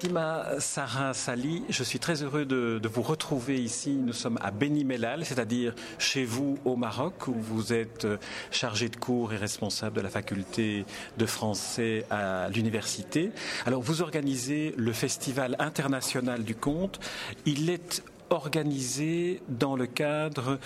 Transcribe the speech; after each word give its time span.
Fatima 0.00 0.46
Sarah 0.60 1.12
Sali, 1.12 1.64
je 1.68 1.82
suis 1.82 1.98
très 1.98 2.22
heureux 2.22 2.44
de, 2.44 2.80
vous 2.86 3.02
retrouver 3.02 3.60
ici. 3.60 3.90
Nous 3.96 4.12
sommes 4.12 4.38
à 4.40 4.52
Beni 4.52 4.84
Mellal, 4.84 5.24
c'est-à-dire 5.24 5.74
chez 5.98 6.24
vous 6.24 6.56
au 6.64 6.76
Maroc, 6.76 7.26
où 7.26 7.34
vous 7.34 7.72
êtes 7.72 8.06
chargé 8.52 8.90
de 8.90 8.94
cours 8.94 9.32
et 9.32 9.36
responsable 9.36 9.96
de 9.96 10.00
la 10.02 10.08
faculté 10.08 10.86
de 11.16 11.26
français 11.26 12.06
à 12.10 12.48
l'université. 12.48 13.32
Alors, 13.66 13.82
vous 13.82 14.00
organisez 14.00 14.72
le 14.76 14.92
Festival 14.92 15.56
international 15.58 16.44
du 16.44 16.54
conte. 16.54 17.00
Il 17.44 17.68
est 17.68 18.04
organisé 18.30 19.42
dans 19.48 19.74
le 19.74 19.86
cadre 19.86 20.60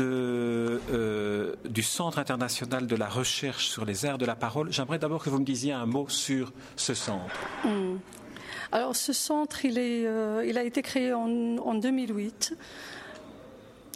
euh, 0.00 1.54
du 1.68 1.82
Centre 1.82 2.18
international 2.18 2.86
de 2.86 2.96
la 2.96 3.08
recherche 3.08 3.68
sur 3.68 3.84
les 3.84 4.06
arts 4.06 4.16
de 4.16 4.24
la 4.24 4.36
parole. 4.36 4.72
J'aimerais 4.72 4.98
d'abord 4.98 5.22
que 5.22 5.28
vous 5.28 5.40
me 5.40 5.44
disiez 5.44 5.72
un 5.72 5.84
mot 5.84 6.08
sur 6.08 6.54
ce 6.76 6.94
centre. 6.94 7.34
Hmm. 7.64 7.96
Alors 8.70 8.94
ce 8.94 9.12
centre, 9.12 9.64
il, 9.64 9.78
est, 9.78 10.06
euh, 10.06 10.44
il 10.46 10.58
a 10.58 10.62
été 10.62 10.82
créé 10.82 11.12
en, 11.12 11.56
en, 11.58 11.74
2008, 11.74 12.54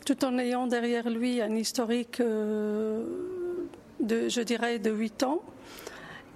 tout 0.07 0.25
en 0.25 0.39
ayant 0.39 0.67
derrière 0.67 1.11
lui 1.11 1.43
un 1.43 1.55
historique 1.55 2.21
euh, 2.21 3.05
de, 4.01 4.29
je 4.29 4.41
dirais, 4.41 4.79
de 4.79 4.91
8 4.91 5.23
ans. 5.25 5.43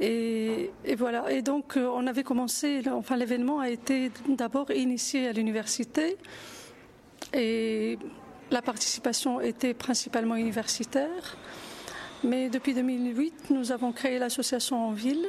Et, 0.01 0.71
et, 0.85 0.95
voilà. 0.95 1.33
Et 1.33 1.41
donc, 1.41 1.79
on 1.79 2.07
avait 2.07 2.23
commencé. 2.23 2.83
Enfin, 2.93 3.17
l'événement 3.17 3.61
a 3.61 3.71
été 3.71 4.11
d'abord 4.29 4.71
initié 4.71 5.29
à 5.29 5.33
l'université 5.33 6.19
et 7.33 7.99
la 8.51 8.61
participation 8.61 9.41
était 9.41 9.73
principalement 9.73 10.37
universitaire. 10.37 11.39
Mais 12.25 12.51
depuis 12.51 12.75
2008, 12.75 13.51
nous 13.51 13.73
avons 13.73 13.93
créé 13.93 14.19
l'association 14.19 14.89
en 14.89 14.93
ville 14.93 15.27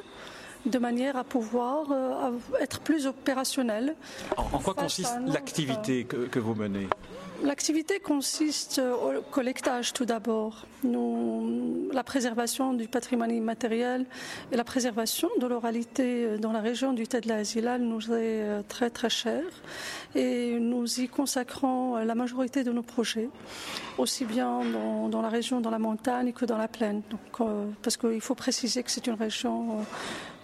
de 0.67 0.79
manière 0.79 1.17
à 1.17 1.23
pouvoir 1.23 1.91
euh, 1.91 2.31
être 2.59 2.79
plus 2.79 3.07
opérationnel. 3.07 3.95
En, 4.37 4.59
quoi 4.59 4.73
consiste 4.73 5.17
l'activité 5.25 6.05
que, 6.05 6.39
vous 6.39 6.55
menez? 6.55 6.87
L'activité 7.43 7.99
consiste 7.99 8.79
au 8.79 9.21
collectage 9.21 9.93
tout 9.93 10.05
d'abord, 10.05 10.65
la 10.83 12.03
préservation 12.03 12.73
du 12.73 12.87
patrimoine 12.87 13.29
immatériel 13.29 14.05
et 14.51 14.55
la 14.55 14.63
préservation 14.63 15.29
de 15.39 15.45
l'oralité 15.45 16.37
dans 16.39 16.51
la 16.51 16.61
région 16.61 16.93
du 16.93 17.07
Tête 17.07 17.25
de 17.25 17.29
la 17.29 17.77
nous 17.77 18.11
est 18.11 18.41
euh, 18.41 18.61
très 18.67 18.89
très 18.89 19.09
chère 19.09 19.43
et 20.15 20.57
nous 20.59 20.99
y 20.99 21.07
consacrons 21.07 21.95
la 21.97 22.15
majorité 22.15 22.63
de 22.63 22.71
nos 22.71 22.81
projets, 22.81 23.29
aussi 23.97 24.25
bien 24.25 24.61
dans, 25.09 25.21
la 25.21 25.29
région, 25.29 25.61
dans 25.61 25.69
la 25.69 25.79
montagne 25.79 26.33
que 26.33 26.45
dans 26.45 26.57
la 26.57 26.67
plaine. 26.67 27.01
Donc, 27.09 27.41
euh, 27.41 27.65
parce 27.81 27.97
qu'il 27.97 28.21
faut 28.21 28.35
préciser 28.35 28.83
que 28.83 28.91
c'est 28.91 29.07
une 29.07 29.15
région 29.15 29.85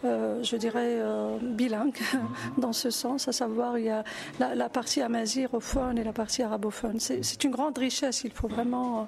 euh, 0.05 0.43
je 0.43 0.55
dirais, 0.55 0.99
euh, 0.99 1.37
bilingue 1.41 1.99
dans 2.57 2.73
ce 2.73 2.89
sens, 2.89 3.27
à 3.27 3.31
savoir 3.31 3.77
il 3.77 3.85
y 3.85 3.89
a 3.89 4.03
la, 4.39 4.69
partie 4.69 5.01
amazirophone 5.01 5.97
et 5.97 6.03
la 6.03 6.13
partie 6.13 6.43
arabophone. 6.43 6.99
C'est 6.99 7.43
une 7.43 7.51
grande 7.51 7.77
richesse 7.77 8.23
il 8.23 8.31
faut 8.31 8.47
vraiment, 8.47 9.07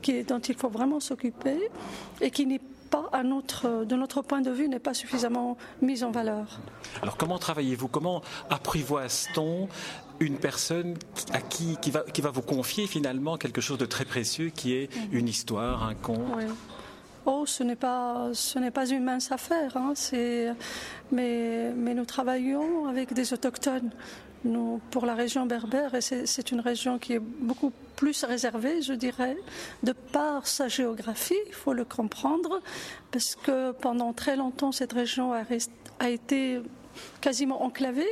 qui, 0.00 0.22
dont 0.24 0.38
il 0.38 0.54
faut 0.54 0.68
vraiment 0.68 1.00
s'occuper 1.00 1.70
et 2.20 2.30
qui 2.30 2.46
n'est 2.46 2.60
pas, 2.90 3.08
à 3.12 3.22
notre, 3.22 3.84
de 3.84 3.96
notre 3.96 4.22
point 4.22 4.40
de 4.40 4.50
vue, 4.50 4.68
n'est 4.68 4.78
pas 4.78 4.94
suffisamment 4.94 5.56
mise 5.80 6.04
en 6.04 6.10
valeur. 6.10 6.60
Alors 7.02 7.16
comment 7.16 7.38
travaillez-vous? 7.38 7.88
Comment 7.88 8.22
apprivoise-t-on 8.50 9.68
une 10.20 10.38
personne 10.38 10.94
à 11.32 11.40
qui, 11.40 11.76
qui, 11.80 11.90
va, 11.90 12.00
qui 12.00 12.20
va 12.20 12.30
vous 12.30 12.42
confier 12.42 12.86
finalement 12.86 13.36
quelque 13.36 13.60
chose 13.60 13.78
de 13.78 13.86
très 13.86 14.04
précieux 14.04 14.50
qui 14.50 14.74
est 14.74 14.94
mhm. 14.94 15.18
une 15.18 15.28
histoire, 15.28 15.84
un 15.84 15.94
conte? 15.94 16.18
Oh, 17.24 17.44
ce 17.46 17.62
n'est 17.62 17.76
pas, 17.76 18.30
ce 18.32 18.58
n'est 18.58 18.70
pas 18.70 18.88
une 18.88 19.04
mince 19.04 19.30
affaire. 19.30 19.76
Hein, 19.76 19.92
mais, 21.12 21.72
mais 21.76 21.94
nous 21.94 22.04
travaillons 22.04 22.86
avec 22.86 23.12
des 23.12 23.32
autochtones. 23.32 23.90
Pour 24.90 25.06
la 25.06 25.14
région 25.14 25.46
berbère, 25.46 25.94
et 25.94 26.00
c'est 26.00 26.50
une 26.50 26.58
région 26.58 26.98
qui 26.98 27.12
est 27.12 27.20
beaucoup 27.20 27.70
plus 27.94 28.24
réservée, 28.24 28.82
je 28.82 28.92
dirais, 28.92 29.36
de 29.84 29.92
par 29.92 30.48
sa 30.48 30.66
géographie, 30.66 31.38
il 31.46 31.54
faut 31.54 31.72
le 31.72 31.84
comprendre, 31.84 32.60
parce 33.12 33.36
que 33.36 33.70
pendant 33.70 34.12
très 34.12 34.34
longtemps, 34.34 34.72
cette 34.72 34.94
région 34.94 35.32
a, 35.32 35.42
a 36.00 36.08
été 36.08 36.60
quasiment 37.20 37.62
enclavée. 37.62 38.08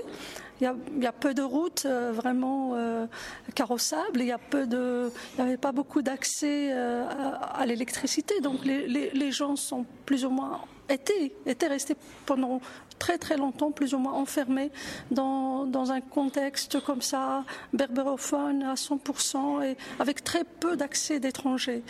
Il 0.60 0.70
y, 1.00 1.06
a, 1.06 1.12
peu 1.12 1.32
de 1.32 1.41
routes 1.41 1.86
euh, 1.86 2.12
vraiment 2.12 2.72
euh, 2.74 3.06
carrossables, 3.54 4.20
il 4.20 4.26
y 4.26 4.32
a 4.32 4.38
n'y 4.62 5.10
avait 5.38 5.56
pas 5.56 5.72
beaucoup 5.72 6.02
d'accès 6.02 6.68
euh, 6.70 7.06
à, 7.41 7.64
l'électricité, 7.64 8.42
donc 8.42 8.62
les, 8.66 8.86
les, 8.86 9.32
gens 9.32 9.56
sont 9.56 9.86
plus 10.04 10.26
ou 10.26 10.30
moins 10.30 10.60
étaient, 10.91 11.32
étaient 11.46 11.66
restés 11.66 11.96
pendant 12.26 12.60
très 13.00 13.18
très 13.18 13.36
longtemps, 13.36 13.72
plus 13.72 13.94
ou 13.94 13.98
moins 13.98 14.12
enfermés 14.12 14.70
dans, 15.10 15.64
dans 15.64 15.90
un 15.90 16.00
contexte 16.00 16.78
comme 16.84 17.02
ça, 17.02 17.44
berbérophone 17.72 18.62
à 18.62 18.74
100% 18.74 19.64
et 19.64 19.76
avec 19.98 20.22
très 20.22 20.44
peu 20.44 20.76
d'accès 20.76 21.18
d'étrangers. 21.18 21.82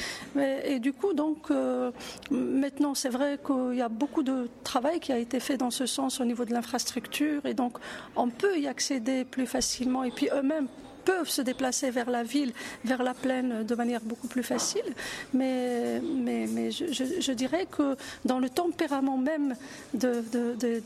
Et 0.65 0.79
du 0.79 0.95
coup, 0.95 1.13
donc, 1.13 1.51
euh, 1.51 1.91
maintenant, 2.31 2.95
c'est 2.95 3.11
vrai 3.11 3.39
qu'il 3.45 3.77
y 3.77 3.83
a 3.83 3.89
beaucoup 3.91 4.23
de 4.23 4.49
travail 4.65 5.01
qui 5.01 5.13
a 5.13 5.19
été 5.19 5.41
fait 5.41 5.59
dans 5.59 5.71
ce 5.71 5.85
sens 5.85 6.21
au 6.21 6.25
niveau 6.25 6.45
de 6.45 6.55
l'infrastructure 6.55 7.45
et 7.45 7.55
donc 7.55 7.79
on 8.17 8.29
peut 8.29 8.59
y 8.59 8.69
accéder 8.69 9.25
plus 9.25 9.47
facilement 9.47 10.05
et 10.05 10.11
puis 10.11 10.29
eux-mêmes 10.33 10.69
peuvent 11.11 11.29
se 11.29 11.43
déplacer 11.43 11.91
vers 11.91 12.11
la 12.11 12.23
ville, 12.23 12.53
vers 12.85 13.03
la 13.03 13.15
plaine 13.15 13.65
de 13.65 13.75
manière 13.75 14.01
beaucoup 14.01 14.29
plus 14.29 14.45
facile. 14.45 14.89
Mais, 15.35 16.01
mais, 16.01 16.71
je, 16.71 17.33
dirais 17.33 17.67
que 17.77 17.97
dans 18.25 18.39
le 18.39 18.49
tempérament 18.49 19.19
même 19.19 19.57
de, 19.95 20.23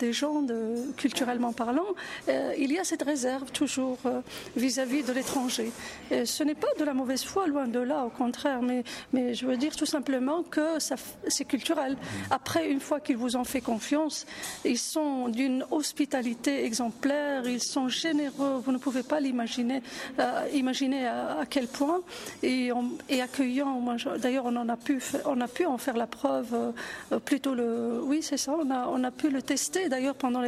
des 0.05 0.13
gens, 0.13 0.43
culturellement 0.97 1.53
parlant, 1.53 1.91
euh, 2.29 2.55
il 2.59 2.73
y 2.73 2.79
a 2.79 2.85
cette 2.85 3.03
réserve 3.03 3.51
toujours 3.51 3.99
euh, 4.07 4.21
vis-à-vis 4.57 5.03
de 5.03 5.13
l'étranger. 5.13 5.71
Ce 6.11 6.43
n'est 6.43 6.55
pas 6.55 6.73
de 6.79 6.85
la 6.85 6.95
mauvaise 6.95 7.25
foi, 7.25 7.47
loin 7.47 7.69
de 7.69 7.81
là, 7.81 8.05
au 8.05 8.11
contraire, 8.11 8.63
mais, 8.63 8.83
mais 9.13 9.35
je 9.35 9.47
veux 9.47 9.57
dire 9.57 9.77
tout 9.77 9.91
simplement 9.97 10.43
que 10.43 10.79
c'est 11.29 11.45
culturel. 11.45 11.97
Après, 12.31 12.71
une 12.71 12.81
fois 12.81 13.01
qu'ils 13.01 13.19
vous 13.19 13.37
ont 13.37 13.45
fait 13.45 13.61
confiance, 13.61 14.27
ils 14.65 14.79
sont 14.79 15.29
d'une 15.29 15.67
hospitalité 15.71 16.65
exemplaire, 16.65 17.47
ils 17.47 17.63
sont 17.63 17.89
généreux, 17.89 18.63
vous 18.65 18.73
ne 18.73 18.79
pouvez 18.79 19.03
pas 19.03 19.21
l'imaginer. 19.21 19.83
Imaginez 20.53 21.07
à, 21.07 21.45
quel 21.49 21.67
point 21.67 22.01
et, 22.43 22.71
accueillant. 23.21 23.81
D'ailleurs, 24.19 24.45
on 24.47 24.57
en 24.57 24.69
a 24.69 24.77
pu, 24.77 25.01
on 25.25 25.41
a 25.41 25.49
pu 25.49 25.67
en 25.67 25.79
faire 25.79 25.97
la 25.97 26.07
preuve. 26.07 26.73
Euh, 27.13 27.19
plutôt 27.19 27.55
le, 27.55 28.01
oui, 28.03 28.23
c'est 28.23 28.37
ça. 28.37 28.55
On 28.59 28.71
a, 28.71 28.89
on 28.89 29.03
a 29.05 29.11
pu 29.11 29.31
le 29.31 29.43
tester. 29.43 29.89
D'ailleurs, 29.89 30.15
pendant 30.15 30.43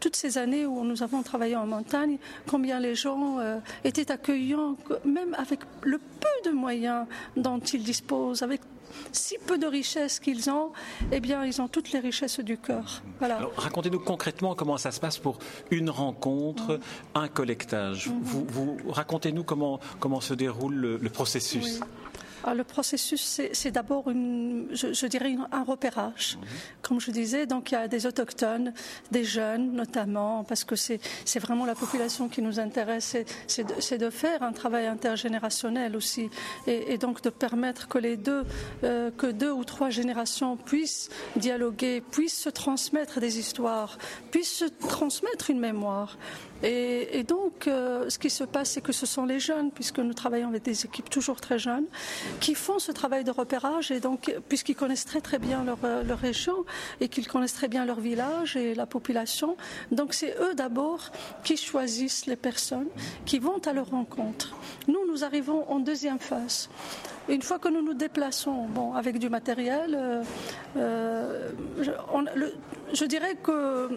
toutes 0.00 0.16
ces 0.16 0.38
années 0.38 0.66
où 0.66 0.84
nous 0.84 1.02
avons 1.02 1.22
travaillé 1.22 1.56
en 1.56 1.66
montagne, 1.66 2.18
combien 2.48 2.80
les 2.80 2.94
gens 2.94 3.38
euh, 3.38 3.58
étaient 3.84 4.10
accueillants, 4.10 4.76
même 5.04 5.34
avec 5.38 5.60
le 5.82 5.98
peu 5.98 6.50
de 6.50 6.54
moyens 6.54 7.06
dont 7.36 7.58
ils 7.58 7.82
disposent, 7.82 8.42
avec 8.42 8.60
si 9.12 9.36
peu 9.38 9.58
de 9.58 9.66
richesses 9.66 10.20
qu'ils 10.20 10.50
ont, 10.50 10.72
eh 11.10 11.20
bien, 11.20 11.44
ils 11.44 11.60
ont 11.60 11.68
toutes 11.68 11.92
les 11.92 12.00
richesses 12.00 12.40
du 12.40 12.58
cœur. 12.58 13.02
Voilà. 13.18 13.40
racontez-nous 13.56 14.00
concrètement 14.00 14.54
comment 14.54 14.76
ça 14.76 14.90
se 14.90 15.00
passe 15.00 15.18
pour 15.18 15.38
une 15.70 15.90
rencontre, 15.90 16.80
un 17.14 17.28
collectage. 17.28 18.08
Mhm. 18.08 18.20
Vous, 18.22 18.76
racontez-nous 18.88 19.44
comment, 19.44 19.80
comment 20.00 20.20
se 20.20 20.34
déroule 20.34 20.74
le, 20.74 21.10
processus. 21.10 21.80
Ah, 22.44 22.54
le 22.54 22.64
processus, 22.64 23.40
c'est 23.52 23.70
d'abord, 23.70 24.04
je, 24.08 25.06
dirais, 25.06 25.36
un 25.52 25.62
repérage. 25.62 26.36
Mhm. 26.36 26.48
Comme 26.82 27.00
je 27.00 27.10
disais, 27.10 27.46
donc 27.46 27.70
il 27.70 27.74
y 27.74 27.78
a 27.78 27.88
des 27.88 28.06
autochtones, 28.06 28.72
des 29.10 29.24
jeunes 29.24 29.72
notamment, 29.72 30.44
parce 30.44 30.64
que 30.64 30.76
c'est 30.76 31.00
vraiment 31.38 31.64
la 31.66 31.74
population 31.74 32.28
qui 32.28 32.42
nous 32.42 32.58
intéresse. 32.58 33.16
C'est 33.46 33.98
de, 33.98 34.10
faire 34.10 34.42
un 34.42 34.52
travail 34.52 34.86
intergénérationnel 34.86 35.96
aussi, 35.96 36.28
et, 36.66 36.98
donc 36.98 37.22
de 37.22 37.30
permettre 37.30 37.88
que 37.88 37.98
les 37.98 38.16
deux, 38.16 38.44
euh, 38.84 39.10
que 39.10 39.26
deux 39.26 39.52
ou 39.52 39.64
trois 39.64 39.90
générations 39.90 40.56
puissent 40.56 41.08
dialoguer, 41.36 42.00
puissent 42.00 42.40
se 42.40 42.50
transmettre 42.50 43.20
des 43.20 43.38
histoires, 43.38 43.96
puissent 44.30 44.56
se 44.56 44.64
transmettre 44.64 45.50
une 45.50 45.60
mémoire. 45.60 46.16
Et, 46.64 47.24
donc, 47.24 47.66
euh, 47.66 48.08
ce 48.08 48.18
qui 48.18 48.30
se 48.30 48.44
passe, 48.44 48.70
c'est 48.70 48.80
que 48.80 48.92
ce 48.92 49.04
sont 49.04 49.26
les 49.26 49.40
jeunes, 49.40 49.72
puisque 49.72 49.98
nous 49.98 50.14
travaillons 50.14 50.48
avec 50.48 50.62
des 50.62 50.84
équipes 50.84 51.10
toujours 51.10 51.40
très 51.40 51.58
jeunes, 51.58 51.86
qui 52.40 52.54
font 52.54 52.78
ce 52.78 52.92
travail 52.92 53.24
de 53.24 53.30
repérage 53.30 53.90
et 53.90 54.00
donc 54.00 54.34
puisqu'ils 54.48 54.74
connaissent 54.74 55.04
très 55.04 55.20
très 55.20 55.38
bien 55.38 55.64
leur, 55.64 55.78
euh, 55.84 56.02
leur 56.02 56.18
région 56.18 56.64
et 57.00 57.08
qu'ils 57.08 57.26
connaissent 57.26 57.54
très 57.54 57.68
bien 57.68 57.84
leur 57.84 58.00
village 58.00 58.56
et 58.56 58.74
la 58.74 58.86
population, 58.86 59.56
donc 59.90 60.14
c'est 60.14 60.36
eux 60.40 60.54
d'abord 60.54 61.10
qui 61.44 61.56
choisissent 61.56 62.26
les 62.26 62.36
personnes 62.36 62.88
qui 63.24 63.38
vont 63.38 63.58
à 63.64 63.72
leur 63.72 63.90
rencontre. 63.90 64.56
Nous, 64.88 65.06
nous 65.06 65.24
arrivons 65.24 65.68
en 65.70 65.78
deuxième 65.78 66.18
phase. 66.18 66.68
Une 67.28 67.42
fois 67.42 67.58
que 67.58 67.68
nous 67.68 67.82
nous 67.82 67.94
déplaçons, 67.94 68.66
bon, 68.66 68.94
avec 68.94 69.18
du 69.18 69.28
matériel, 69.28 69.94
euh, 69.94 70.22
euh 70.76 71.50
je 72.92 73.04
dirais 73.04 73.36
que 73.42 73.88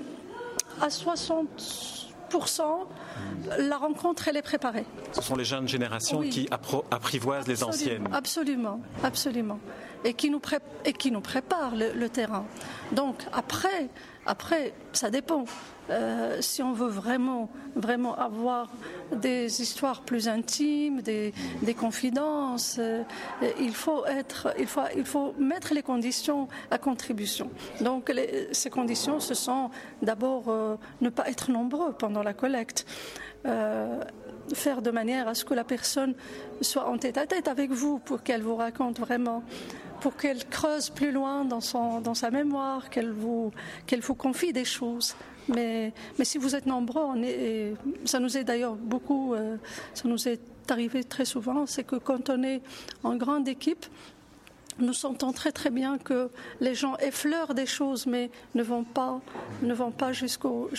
à 0.81 0.89
60 0.89 2.04
la 3.57 3.77
rencontre, 3.77 4.27
elle 4.27 4.38
est 4.38 4.42
préparée. 4.42 4.86
Ce 5.12 5.22
sont 5.22 5.36
les 5.36 5.45
jeunes 5.45 5.68
générations 5.68 6.22
qui 6.22 6.48
apprivoisent 6.92 7.48
les 7.48 7.63
anciennes. 7.63 8.07
Absolument, 8.12 8.80
absolument. 9.04 9.60
Et 10.05 10.13
qui 10.13 10.29
nous, 10.29 10.39
préparent 10.39 11.75
le, 11.75 12.07
terrain. 12.07 12.45
Donc, 12.93 13.25
après, 13.33 13.89
Après, 14.25 14.73
ça 14.91 15.09
dépend. 15.09 15.45
Euh, 15.91 16.37
si 16.41 16.63
on 16.63 16.73
veut 16.73 16.89
vraiment, 16.89 17.49
vraiment 17.75 18.15
avoir 18.15 18.71
des 19.11 19.61
histoires 19.61 20.01
plus 20.01 20.27
intimes, 20.27 21.01
des, 21.01 21.31
confidences, 21.77 22.77
euh, 22.79 23.03
il, 23.59 23.73
faut 23.73 24.03
être, 24.07 24.51
il, 24.57 24.65
faut, 24.65 24.81
il 24.97 25.05
faut 25.05 25.35
mettre 25.37 25.75
les 25.75 25.83
conditions 25.83 26.47
à 26.71 26.79
contribution. 26.79 27.51
Donc 27.81 28.11
ces 28.51 28.71
conditions, 28.71 29.19
ce 29.19 29.35
sont 29.35 29.69
d'abord 30.01 30.45
euh, 30.47 30.75
ne 31.01 31.09
pas 31.09 31.29
être 31.29 31.51
nombreux 31.51 31.93
pendant 31.93 32.23
la 32.23 32.33
collecte. 32.33 32.87
faire 34.53 34.81
de 34.81 34.91
manière 34.91 35.27
à 35.27 35.35
ce 35.35 35.45
que 35.45 35.53
la 35.53 35.63
personne 35.63 36.15
soit 36.61 36.87
en 36.87 36.97
tête 36.97 37.17
à 37.17 37.27
tête 37.27 37.47
avec 37.47 37.71
vous 37.71 37.99
pour 37.99 38.23
qu'elle 38.23 38.41
vous 38.41 38.55
raconte 38.55 38.99
vraiment 38.99 39.43
pour 40.01 40.15
qu'elle 40.15 40.45
creuse 40.45 40.89
plus 40.89 41.12
loin 41.12 41.45
dans, 41.45 41.62
son, 41.62 42.01
dans 42.01 42.13
sa 42.13 42.31
mémoire, 42.31 42.89
qu'elle 42.89 43.12
vous, 43.12 43.51
vous 44.01 44.15
confie 44.15 44.53
des 44.53 44.65
choses. 44.65 45.15
Mais, 45.47 45.94
mais 46.18 46.25
si 46.25 46.38
vous 46.38 46.56
êtes 46.56 46.65
nombreux, 46.65 47.03
ça 48.06 48.19
nous 48.19 48.38
est 48.38 48.44
d'ailleurs 48.44 48.75
beaucoup, 48.75 49.33
euh, 49.33 49.57
ça 49.94 50.07
nous 50.07 50.27
est 50.27 50.42
arrivé 50.71 51.03
très 51.03 51.25
souvent, 51.25 51.65
c'est 51.65 51.83
que 51.83 51.97
quand 51.97 52.30
on 52.30 52.42
est 52.44 52.62
en 53.03 53.15
grande 53.15 53.47
équipe, 53.47 53.86
nous 54.80 54.94
sentons 54.94 55.31
très 55.31 55.51
très 55.51 55.69
bien 55.69 55.98
que 55.98 56.30
les 56.60 56.75
gens 56.75 56.98
effleurent 56.98 57.54
des 57.54 57.66
choses 57.66 58.06
mais 58.07 58.30
ne 58.54 58.63
vont 58.63 58.83
pas, 58.83 59.22
pas 59.98 60.12
jusqu'au 60.12 60.69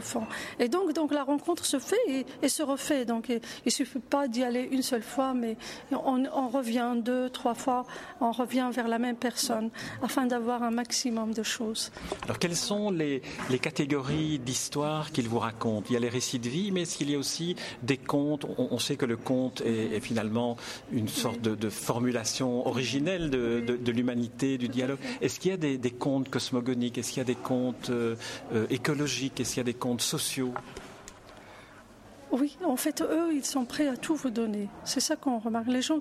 fond. 0.00 0.26
Et 0.58 0.68
donc, 0.68 0.92
donc 0.92 1.12
la 1.12 1.24
rencontre 1.24 1.64
se 1.64 1.78
fait 1.78 2.26
et, 2.42 2.48
se 2.48 2.62
refait. 2.62 3.04
Donc 3.04 3.28
il 3.28 3.40
ne 3.64 3.70
suffit 3.70 3.98
pas 3.98 4.28
d'y 4.28 4.42
aller 4.42 4.68
une 4.70 4.82
seule 4.82 5.02
fois, 5.02 5.34
mais 5.34 5.56
on, 5.92 6.48
revient 6.48 6.94
deux, 6.96 7.28
trois 7.30 7.54
fois, 7.54 7.84
on 8.20 8.32
revient 8.32 8.70
vers 8.72 8.88
la 8.88 8.98
même 8.98 9.16
personne 9.16 9.70
afin 10.02 10.26
d'avoir 10.26 10.62
un 10.62 10.70
maximum 10.70 11.34
de 11.34 11.42
choses. 11.42 11.90
Alors 12.22 12.38
quelles 12.38 12.56
sont 12.56 12.90
les, 12.90 13.22
les 13.50 13.58
catégories 13.58 14.38
d'histoire 14.38 15.12
qu'il 15.12 15.28
vous 15.28 15.38
raconte? 15.38 15.90
Il 15.90 15.94
y 15.94 15.96
a 15.96 16.00
les 16.00 16.08
récits 16.08 16.38
de 16.38 16.48
vie, 16.48 16.70
mais 16.70 16.82
est-ce 16.82 16.96
qu'il 16.96 17.10
y 17.10 17.14
a 17.14 17.18
aussi 17.18 17.56
des 17.82 17.96
contes 17.96 18.46
on, 18.58 18.78
sait 18.78 18.96
que 18.96 19.06
le 19.06 19.16
conte 19.16 19.62
est, 19.62 20.00
finalement 20.00 20.56
une 20.92 21.08
sorte 21.08 21.40
de, 21.40 21.70
formulation 21.70 22.66
de, 23.18 23.92
l'humanité, 23.92 24.58
du 24.58 24.68
dialogue. 24.68 24.98
Est-ce 25.20 25.40
qu'il 25.40 25.50
y 25.50 25.54
a 25.54 25.56
des, 25.56 25.90
contes 25.90 26.28
cosmogoniques? 26.28 26.98
Est-ce 26.98 27.10
qu'il 27.10 27.18
y 27.18 27.20
a 27.20 27.24
des 27.24 27.34
contes 27.34 27.90
euh, 27.90 28.14
euh, 28.52 28.66
écologiques? 28.70 29.40
Est-ce 29.40 29.54
qu'il 29.54 29.60
y 29.60 29.60
a 29.60 29.64
des 29.64 29.74
contes 29.74 30.02
sociaux? 30.02 30.52
Oui, 32.32 32.56
en 32.64 32.76
fait, 32.76 33.02
eux, 33.02 33.32
ils 33.32 33.44
sont 33.44 33.64
prêts 33.64 33.86
à 33.86 33.96
tout 33.96 34.16
vous 34.16 34.30
donner. 34.30 34.68
C'est 34.84 35.00
ça 35.00 35.14
qu'on 35.14 35.38
remarque. 35.38 35.68
Les 35.68 35.82
gens, 35.82 36.00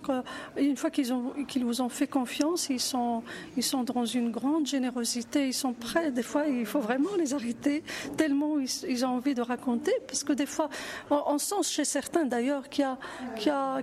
une 0.58 0.76
fois 0.76 0.90
qu'ils 0.90 1.64
vous 1.64 1.82
ont 1.82 1.90
fait 1.90 2.08
confiance, 2.08 2.70
ils 2.70 2.80
sont, 2.80 3.22
ils 3.56 3.64
sont 3.64 3.84
dans 3.84 4.06
une 4.06 4.32
grande 4.32 4.66
générosité. 4.66 5.48
Ils 5.48 5.54
sont 5.54 5.74
prêts. 5.74 6.12
Des 6.12 6.24
fois, 6.24 6.48
il 6.48 6.66
faut 6.66 6.80
vraiment 6.80 7.10
les 7.18 7.34
arrêter 7.34 7.84
tellement 8.18 8.56
ils, 8.60 9.06
ont 9.06 9.10
envie 9.10 9.36
de 9.36 9.42
raconter. 9.42 9.94
Parce 10.08 10.24
que 10.24 10.34
des 10.34 10.46
fois, 10.46 10.70
on, 11.12 11.38
sent 11.38 11.64
chez 11.64 11.86
certains 11.86 12.26
d'ailleurs 12.26 12.70
qui, 12.70 12.82
a, 12.82 12.98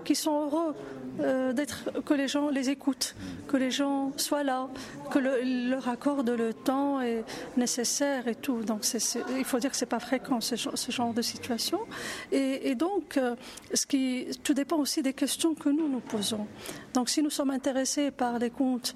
qui, 0.05 0.15
sont 0.15 0.47
heureux 0.47 0.75
euh, 1.21 1.53
d'être 1.53 2.03
que 2.05 2.15
les 2.15 2.27
gens 2.27 2.49
les 2.49 2.71
écoutent, 2.71 3.15
que 3.47 3.57
les 3.57 3.71
gens 3.71 4.13
soient 4.17 4.43
là, 4.43 4.69
que 5.11 5.19
le, 5.19 5.71
leur 5.71 5.89
accorde 5.89 6.31
le 6.31 6.53
temps 6.53 7.01
est 7.01 7.25
nécessaire 7.57 8.27
et 8.27 8.35
tout. 8.35 8.63
Donc, 8.63 8.85
il 9.39 9.45
faut 9.45 9.59
dire 9.59 9.71
que 9.71 9.77
c'est 9.77 9.87
pas 9.87 10.01
fréquent 10.01 10.41
ce 10.41 10.91
genre 10.91 11.15
de 11.15 11.23
situation. 11.23 11.81
Et, 12.35 12.75
donc, 12.75 13.19
euh, 13.19 13.37
ce 13.75 13.85
qui, 13.85 14.27
tout 14.43 14.55
dépend 14.55 14.79
aussi 14.79 15.03
des 15.03 15.13
questions 15.13 15.55
que 15.55 15.69
nous 15.69 15.87
nous 15.87 16.01
posons. 16.01 16.47
Donc, 16.95 17.11
si 17.11 17.23
nous 17.23 17.29
sommes 17.29 17.51
intéressés 17.51 18.11
par 18.11 18.39
les 18.39 18.49
contes 18.49 18.95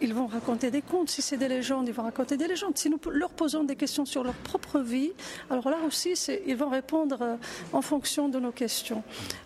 ils 0.00 0.14
vont 0.14 0.26
raconter 0.26 0.70
des 0.70 0.82
contes. 0.82 1.10
Si 1.10 1.22
c'est 1.22 1.36
des 1.36 1.48
légendes, 1.48 1.88
ils 1.88 1.94
vont 1.94 2.02
raconter 2.02 2.36
des 2.36 2.46
légendes. 2.46 2.76
Si 2.76 2.90
nous 2.90 2.98
leur 3.10 3.30
posons 3.30 3.64
des 3.64 3.76
questions 3.76 4.04
sur 4.04 4.22
leur 4.22 4.34
propre 4.34 4.80
vie, 4.80 5.12
alors 5.50 5.68
là 5.68 5.78
aussi, 5.86 6.14
ils 6.46 6.56
vont 6.56 6.68
répondre 6.68 7.18
euh, 7.20 7.36
en 7.72 7.82
fonction 7.82 8.28
de 8.28 8.38
nos 8.38 8.52
questions. 8.52 9.02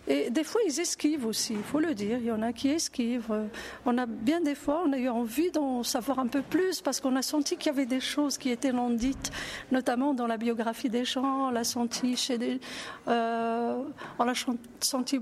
Et 0.08 0.30
des 0.30 0.44
fois, 0.44 0.60
ils 0.66 0.80
esquivent 0.80 1.26
aussi, 1.26 1.54
il 1.54 1.62
faut 1.62 1.80
le 1.80 1.94
dire. 1.94 2.18
Il 2.18 2.26
y 2.26 2.32
en 2.32 2.42
a 2.42 2.52
qui 2.52 2.68
esquivent. 2.68 3.30
Euh, 3.30 3.46
on 3.86 3.96
a 3.98 4.06
bien 4.06 4.40
des 4.40 4.54
fois, 4.54 4.82
on 4.86 4.92
a 4.92 4.98
eu 4.98 5.08
envie 5.08 5.50
d'en 5.50 5.82
savoir 5.82 6.18
un 6.18 6.26
peu 6.26 6.42
plus 6.42 6.80
parce 6.80 7.00
qu'on 7.00 7.16
a 7.16 7.22
senti 7.22 7.56
qu'il 7.56 7.66
y 7.66 7.74
avait 7.74 7.86
des 7.86 8.00
choses 8.00 8.38
qui 8.38 8.50
étaient 8.50 8.72
non 8.72 8.90
dites, 8.90 9.30
notamment 9.70 10.14
dans 10.14 10.26
la 10.26 10.36
biographie 10.36 10.88
des 10.88 11.04
gens. 11.04 11.48
On 11.48 11.50
l'a 11.50 11.64
senti 11.64 12.16
chez 12.16 12.38
des, 12.38 12.60
euh, 13.08 13.82
on 14.18 14.24
l'a 14.24 14.34
senti 14.80 15.20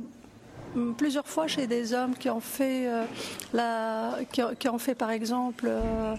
plusieurs 0.96 1.26
fois 1.26 1.46
chez 1.46 1.66
des 1.66 1.92
hommes 1.92 2.14
qui 2.14 2.30
ont 2.30 2.40
fait, 2.40 2.86
euh, 2.86 3.04
la, 3.52 4.18
qui, 4.30 4.68
ont 4.68 4.78
fait 4.78 4.94
par 4.94 5.10
exemple 5.10 5.66
euh, 5.68 6.14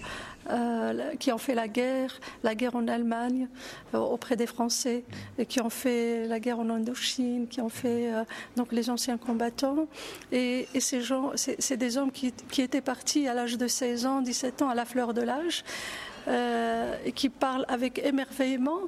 euh, 0.49 1.15
qui 1.19 1.31
ont 1.31 1.37
fait 1.37 1.53
la 1.53 1.67
guerre, 1.67 2.19
la 2.43 2.55
guerre 2.55 2.75
en 2.75 2.87
Allemagne 2.87 3.47
auprès 3.93 4.35
des 4.35 4.47
Français, 4.47 5.03
et 5.37 5.45
qui 5.45 5.61
ont 5.61 5.69
fait 5.69 6.25
la 6.27 6.39
guerre 6.39 6.59
en 6.59 6.69
Indochine, 6.69 7.47
qui 7.47 7.61
ont 7.61 7.69
fait 7.69 8.11
donc 8.55 8.71
les 8.71 8.89
anciens 8.89 9.17
combattants. 9.17 9.87
Et, 10.31 10.67
ces 10.79 11.01
gens, 11.01 11.31
c'est 11.35 11.77
des 11.77 11.97
hommes 11.97 12.11
qui, 12.11 12.33
qui, 12.49 12.61
étaient 12.61 12.81
partis 12.81 13.27
à 13.27 13.33
l'âge 13.33 13.57
de 13.57 13.67
16 13.67 14.05
ans, 14.05 14.21
17 14.21 14.61
ans, 14.63 14.69
à 14.69 14.75
la 14.75 14.85
fleur 14.85 15.13
de 15.13 15.21
l'âge. 15.21 15.63
et 16.27 17.11
qui 17.11 17.29
parlent 17.29 17.65
avec 17.67 17.99
émerveillement 17.99 18.81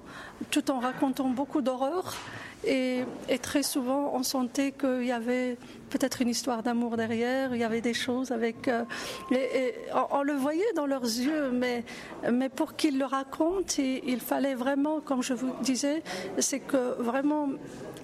tout 0.49 0.69
en 0.71 0.79
racontant 0.79 1.29
beaucoup 1.29 1.61
d'horreurs 1.61 2.15
et, 2.63 3.03
très 3.41 3.63
souvent, 3.63 4.11
on 4.13 4.23
sentait 4.23 4.71
qu'il 4.71 5.05
y 5.05 5.11
avait 5.11 5.57
peut-être 5.89 6.21
une 6.21 6.29
histoire 6.29 6.63
d'amour 6.63 6.95
derrière, 6.95 7.53
il 7.53 7.59
y 7.59 7.63
avait 7.63 7.81
des 7.81 7.93
choses 7.93 8.31
avec. 8.31 8.67
Euh, 8.67 8.83
et, 9.31 9.73
on, 10.11 10.23
le 10.23 10.33
voyait 10.33 10.73
dans 10.75 10.85
leurs 10.85 11.03
yeux, 11.03 11.51
mais, 11.51 11.83
mais 12.31 12.49
pour 12.49 12.75
qu'ils 12.75 12.97
le 12.97 13.05
racontent, 13.05 13.81
il, 13.81 14.19
fallait 14.19 14.55
vraiment, 14.55 14.99
comme 15.01 15.23
je 15.23 15.33
vous 15.33 15.53
disais, 15.61 16.03
c'est 16.37 16.59
que 16.59 17.01
vraiment 17.01 17.49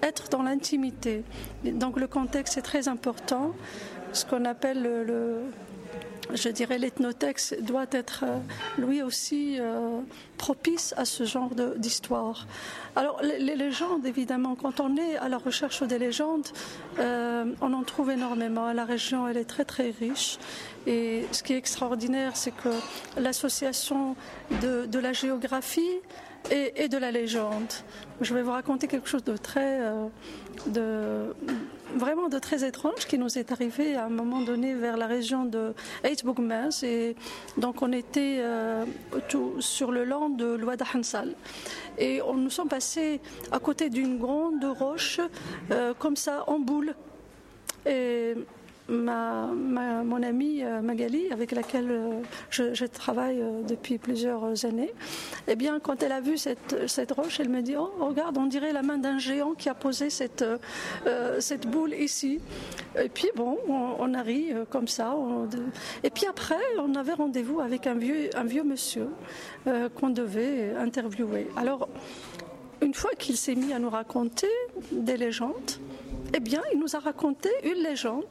être 0.02 0.30
dans 0.30 0.44
l'intimité. 0.44 1.24
Donc 1.64 2.00
le 2.00 2.08
contexte 2.08 2.58
est 2.58 2.62
très 2.62 2.88
important, 2.88 3.54
ce 4.12 4.26
qu'on 4.26 4.46
appelle 4.46 4.82
le 4.82 5.42
je 6.34 6.50
dirais, 6.50 6.78
l'ethnotexte 6.78 7.62
doit 7.64 7.86
être 7.92 8.24
euh, 8.24 8.38
lui 8.78 9.02
aussi 9.02 9.58
euh, 9.60 10.00
propice 10.38 10.94
à 10.98 11.06
ce 11.06 11.24
genre 11.24 11.52
d'histoire. 11.78 12.46
Alors, 12.96 13.22
les, 13.22 13.56
légendes, 13.56 14.06
évidemment, 14.06 14.56
quand 14.56 14.80
on 14.80 14.98
est 14.98 15.18
à 15.18 15.30
la 15.30 15.38
recherche 15.38 15.84
des 15.84 16.00
légendes, 16.00 16.48
euh, 17.00 17.46
on 17.62 17.74
en 17.74 17.84
trouve 17.84 18.12
énormément. 18.12 18.72
La 18.74 18.86
région, 18.86 19.28
elle 19.28 19.38
est 19.38 19.46
très, 19.46 19.66
très 19.66 19.92
riche. 19.92 20.38
Et 20.86 21.26
ce 21.32 21.44
qui 21.44 21.54
est 21.54 21.58
extraordinaire, 21.58 22.36
c'est 22.36 22.56
que 22.56 22.70
l'association 23.18 24.16
de, 24.62 24.86
de, 24.86 25.00
la 25.00 25.14
géographie 25.14 26.00
et, 26.52 26.88
de 26.88 26.98
la 26.98 27.12
légende. 27.12 27.74
Je 28.22 28.34
vais 28.34 28.42
vous 28.42 28.52
raconter 28.52 28.88
quelque 28.88 29.10
chose 29.10 29.24
de 29.24 29.36
très, 29.38 29.80
de, 30.68 31.34
vraiment 31.96 32.30
de 32.30 32.40
très 32.40 32.66
étrange 32.66 33.06
qui 33.08 33.18
nous 33.18 33.38
est 33.38 33.52
arrivé 33.52 33.96
à 33.96 34.06
un 34.06 34.10
moment 34.10 34.42
donné 34.42 34.74
vers 34.74 34.98
la 34.98 35.08
région 35.08 35.46
de 35.46 35.74
Eitbougmez. 36.04 36.70
Et 36.84 37.16
donc 37.58 37.82
on 37.82 37.92
était 37.92 38.38
euh, 38.40 38.86
sur 39.60 39.92
le 39.92 40.04
land 40.04 40.30
de 40.30 40.46
l'Ouad 40.46 40.82
Hansal. 40.94 41.36
Et 41.98 42.22
on 42.22 42.36
nous 42.36 42.50
sommes 42.50 42.70
passés 42.70 43.20
à 43.52 43.60
côté 43.60 43.90
d'une 43.90 44.18
grande 44.18 44.64
roche, 44.64 45.20
euh, 45.72 45.94
comme 45.98 46.16
ça, 46.16 46.44
en 46.48 46.60
boule. 46.60 46.94
Et 47.86 48.34
ma, 48.90 49.48
mon 50.04 50.24
amie 50.24 50.64
euh, 50.64 50.82
Magali, 50.82 51.32
avec 51.32 51.52
laquelle 51.52 51.92
euh, 51.92 52.22
je, 52.50 52.86
travaille 52.86 53.42
euh, 53.42 53.64
depuis 53.64 53.98
plusieurs 53.98 54.66
années, 54.66 54.94
eh 55.48 55.56
bien, 55.56 55.80
quand 55.80 56.04
elle 56.04 56.12
a 56.12 56.22
vu 56.22 56.38
cette, 56.38 56.88
cette 56.88 57.12
roche, 57.12 57.40
elle 57.40 57.50
me 57.50 57.62
dit 57.62 57.76
Oh, 57.78 57.92
regarde, 58.00 58.38
on 58.38 58.46
dirait 58.46 58.74
la 58.74 58.84
main 58.84 58.98
d'un 58.98 59.18
géant 59.18 59.54
qui 59.54 59.70
a 59.70 59.74
posé 59.74 60.10
cette, 60.10 60.46
cette 61.40 61.68
boule 61.68 61.94
ici. 61.94 62.40
Et 63.02 63.10
puis, 63.10 63.30
bon, 63.36 63.58
on, 63.68 64.14
a 64.14 64.22
ri 64.22 64.54
comme 64.70 64.88
ça. 64.88 65.16
et 66.04 66.10
puis 66.10 66.26
après, 66.28 66.56
on 66.80 66.96
avait 66.96 67.14
rendez-vous 67.14 67.60
avec 67.60 67.88
un 67.88 67.96
vieux, 67.96 68.30
un 68.36 68.44
vieux 68.44 68.64
monsieur 68.64 69.10
qu'on 69.96 70.10
devait 70.10 70.74
interviewer. 70.76 71.48
Alors, 71.56 71.88
une 72.82 72.94
fois 72.94 73.12
qu'il 73.18 73.38
s'est 73.38 73.56
mis 73.56 73.74
à 73.74 73.80
nous 73.80 73.90
raconter 73.90 74.50
des 74.92 75.18
légendes, 75.18 75.72
eh 76.34 76.40
bien, 76.40 76.62
il 76.74 76.80
nous 76.80 76.96
a 76.96 77.00
raconté 77.00 77.50
une 77.64 77.82
légende 77.84 78.26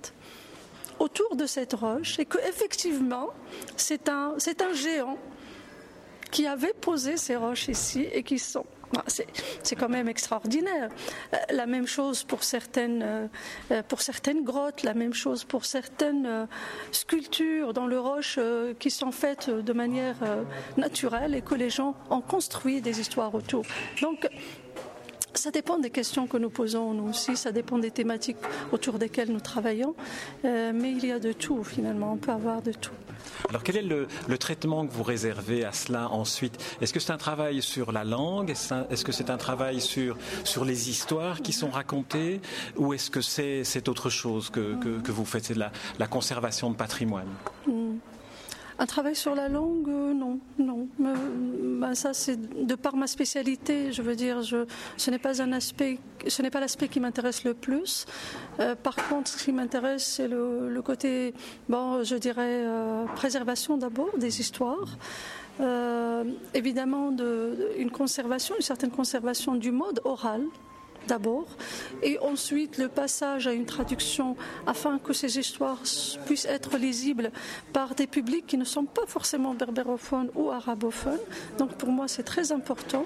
autour 0.98 1.36
de 1.36 1.46
cette 1.46 1.74
roche 1.74 2.18
et 2.18 2.24
que 2.24 2.38
effectivement 2.38 3.30
c'est 3.76 4.08
un, 4.08 4.34
c'est 4.38 4.62
un 4.62 4.72
géant 4.72 5.18
qui 6.30 6.46
avait 6.46 6.74
posé 6.74 7.16
ces 7.16 7.36
roches 7.36 7.68
ici 7.68 8.06
et 8.12 8.22
qui 8.22 8.38
sont 8.38 8.66
ah, 8.96 9.02
c'est 9.62 9.76
quand 9.76 9.88
même 9.88 10.08
extraordinaire. 10.08 10.90
Euh, 11.34 11.36
la 11.50 11.66
même 11.66 11.86
chose 11.86 12.22
pour 12.22 12.44
certaines, 12.44 13.28
euh, 13.70 13.82
pour 13.88 14.00
certaines 14.00 14.44
grottes, 14.44 14.84
la 14.84 14.94
même 14.94 15.12
chose 15.12 15.44
pour 15.44 15.64
certaines 15.64 16.26
euh, 16.26 16.46
sculptures 16.92 17.72
dans 17.72 17.86
le 17.86 17.98
roche 17.98 18.38
qui 18.78 18.90
sont 18.90 19.12
faites 19.12 19.50
de 19.50 19.72
manière 19.72 20.16
naturelle 20.76 21.34
et 21.34 21.42
que 21.42 21.54
les 21.54 21.70
gens 21.70 21.94
ont 22.10 22.20
construit 22.20 22.80
des 22.80 23.00
histoires 23.00 23.34
autour. 23.34 23.64
Donc, 24.00 24.28
ça 25.36 25.50
dépend 25.50 25.78
des 25.78 25.90
questions 25.90 26.26
que 26.26 26.36
nous 26.36 26.50
posons 26.50 26.94
nous 26.94 27.10
aussi, 27.10 27.36
ça 27.36 27.52
dépend 27.52 27.78
des 27.78 27.90
thématiques 27.90 28.36
autour 28.72 28.98
desquelles 28.98 29.30
nous 29.30 29.40
travaillons, 29.40 29.94
euh, 30.44 30.72
mais 30.74 30.92
il 30.92 31.06
y 31.06 31.12
a 31.12 31.18
de 31.18 31.32
tout 31.32 31.62
finalement, 31.64 32.12
on 32.12 32.16
peut 32.16 32.32
avoir 32.32 32.62
de 32.62 32.72
tout. 32.72 32.92
Alors 33.48 33.62
quel 33.62 33.76
est 33.76 33.82
le, 33.82 34.06
traitement 34.38 34.86
que 34.86 34.92
vous 34.92 35.02
réservez 35.02 35.64
à 35.64 35.72
cela 35.72 36.08
ensuite? 36.10 36.62
Est-ce 36.80 36.92
que 36.92 37.00
c'est 37.00 37.12
un 37.12 37.16
travail 37.16 37.62
sur 37.62 37.92
la 37.92 38.04
langue? 38.04 38.50
Est-ce 38.50 39.04
que 39.04 39.12
c'est 39.12 39.30
un 39.30 39.36
travail 39.36 39.80
sur, 39.80 40.16
sur 40.44 40.64
les 40.64 40.90
histoires 40.90 41.42
qui 41.42 41.52
sont 41.52 41.70
racontées? 41.70 42.40
Ou 42.76 42.92
est-ce 42.94 43.10
que 43.10 43.20
c'est 43.20 43.88
autre 43.88 44.10
chose 44.10 44.50
que, 44.50 44.74
que, 45.00 45.12
vous 45.12 45.24
faites? 45.24 45.44
C'est 45.44 45.56
la, 45.56 45.72
la 45.98 46.06
conservation 46.06 46.70
de 46.70 46.76
patrimoine? 46.76 47.28
Hmm. 47.66 47.96
Un 48.78 48.84
travail 48.84 49.16
sur 49.16 49.34
la 49.34 49.48
langue, 49.48 49.88
euh, 49.88 50.12
non, 50.12 50.38
non. 50.58 50.86
Bah, 50.98 51.94
ça, 51.94 52.12
c'est 52.12 52.66
de 52.66 52.74
par 52.74 52.94
ma 52.94 53.06
spécialité. 53.06 53.90
Je 53.90 54.02
veux 54.02 54.14
dire, 54.14 54.42
je, 54.42 54.66
ce 54.98 55.10
n'est 55.10 55.18
pas 55.18 55.40
un 55.40 55.52
aspect, 55.52 55.98
ce 56.26 56.42
n'est 56.42 56.50
pas 56.50 56.60
l'aspect 56.60 56.88
qui 56.88 57.00
m'intéresse 57.00 57.44
le 57.44 57.54
plus. 57.54 58.04
Euh, 58.60 58.74
par 58.74 58.96
contre, 59.08 59.30
ce 59.30 59.42
qui 59.42 59.52
m'intéresse, 59.52 60.04
c'est 60.04 60.28
le, 60.28 60.80
côté, 60.84 61.32
bon, 61.70 62.04
je 62.04 62.16
dirais, 62.16 62.64
euh, 62.66 63.06
préservation 63.14 63.78
d'abord 63.78 64.16
des 64.18 64.40
histoires. 64.40 64.98
évidemment, 66.52 67.12
de, 67.12 67.72
une 67.78 67.90
conservation, 67.90 68.54
une 68.56 68.62
certaine 68.62 68.90
conservation 68.90 69.54
du 69.54 69.72
mode 69.72 70.00
oral 70.04 70.42
d'abord, 71.06 71.46
et 72.02 72.18
ensuite 72.18 72.78
le 72.78 72.88
passage 72.88 73.46
à 73.46 73.52
une 73.52 73.66
traduction 73.66 74.36
afin 74.66 74.98
que 74.98 75.12
ces 75.12 75.38
histoires 75.38 75.80
puissent 76.26 76.46
être 76.46 76.76
lisibles 76.76 77.30
par 77.72 77.94
des 77.94 78.06
publics 78.06 78.46
qui 78.46 78.58
ne 78.58 78.64
sont 78.64 78.84
pas 78.84 79.06
forcément 79.06 79.54
berbérophones 79.54 80.30
ou 80.34 80.50
arabophones. 80.50 81.20
Donc 81.58 81.74
pour 81.74 81.90
moi 81.90 82.08
c'est 82.08 82.24
très 82.24 82.52
important. 82.52 83.04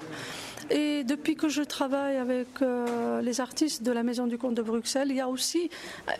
Et 0.71 1.03
depuis 1.03 1.35
que 1.35 1.49
je 1.49 1.63
travaille 1.63 2.15
avec 2.15 2.61
euh, 2.61 3.21
les 3.21 3.41
artistes 3.41 3.83
de 3.83 3.91
la 3.91 4.03
Maison 4.03 4.25
du 4.25 4.37
Comte 4.37 4.55
de 4.55 4.61
Bruxelles, 4.61 5.07
il 5.09 5.17
y 5.17 5.21
a 5.21 5.27
aussi 5.27 5.69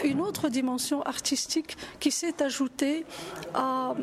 une 0.04 0.20
autre 0.20 0.50
dimension 0.50 1.02
artistique 1.04 1.78
qui 2.02 2.12
s'est 2.12 2.44
ajoutée 2.44 3.06
à, 3.54 3.94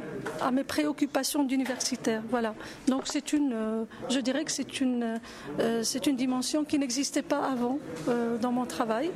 mes 0.50 0.64
préoccupations 0.64 1.44
d'universitaire. 1.44 2.22
Voilà. 2.30 2.54
Donc 2.86 3.02
c'est 3.04 3.34
une, 3.34 3.52
euh, 3.52 3.84
je 4.08 4.20
dirais 4.20 4.44
que 4.44 4.50
c'est 4.50 4.80
une, 4.80 5.20
euh, 5.60 5.82
c'est 5.82 6.06
une 6.06 6.16
dimension 6.16 6.64
qui 6.64 6.78
n'existait 6.78 7.22
pas 7.22 7.44
avant 7.44 7.78
dans 8.40 8.52
mon 8.52 8.64
travail. 8.64 9.10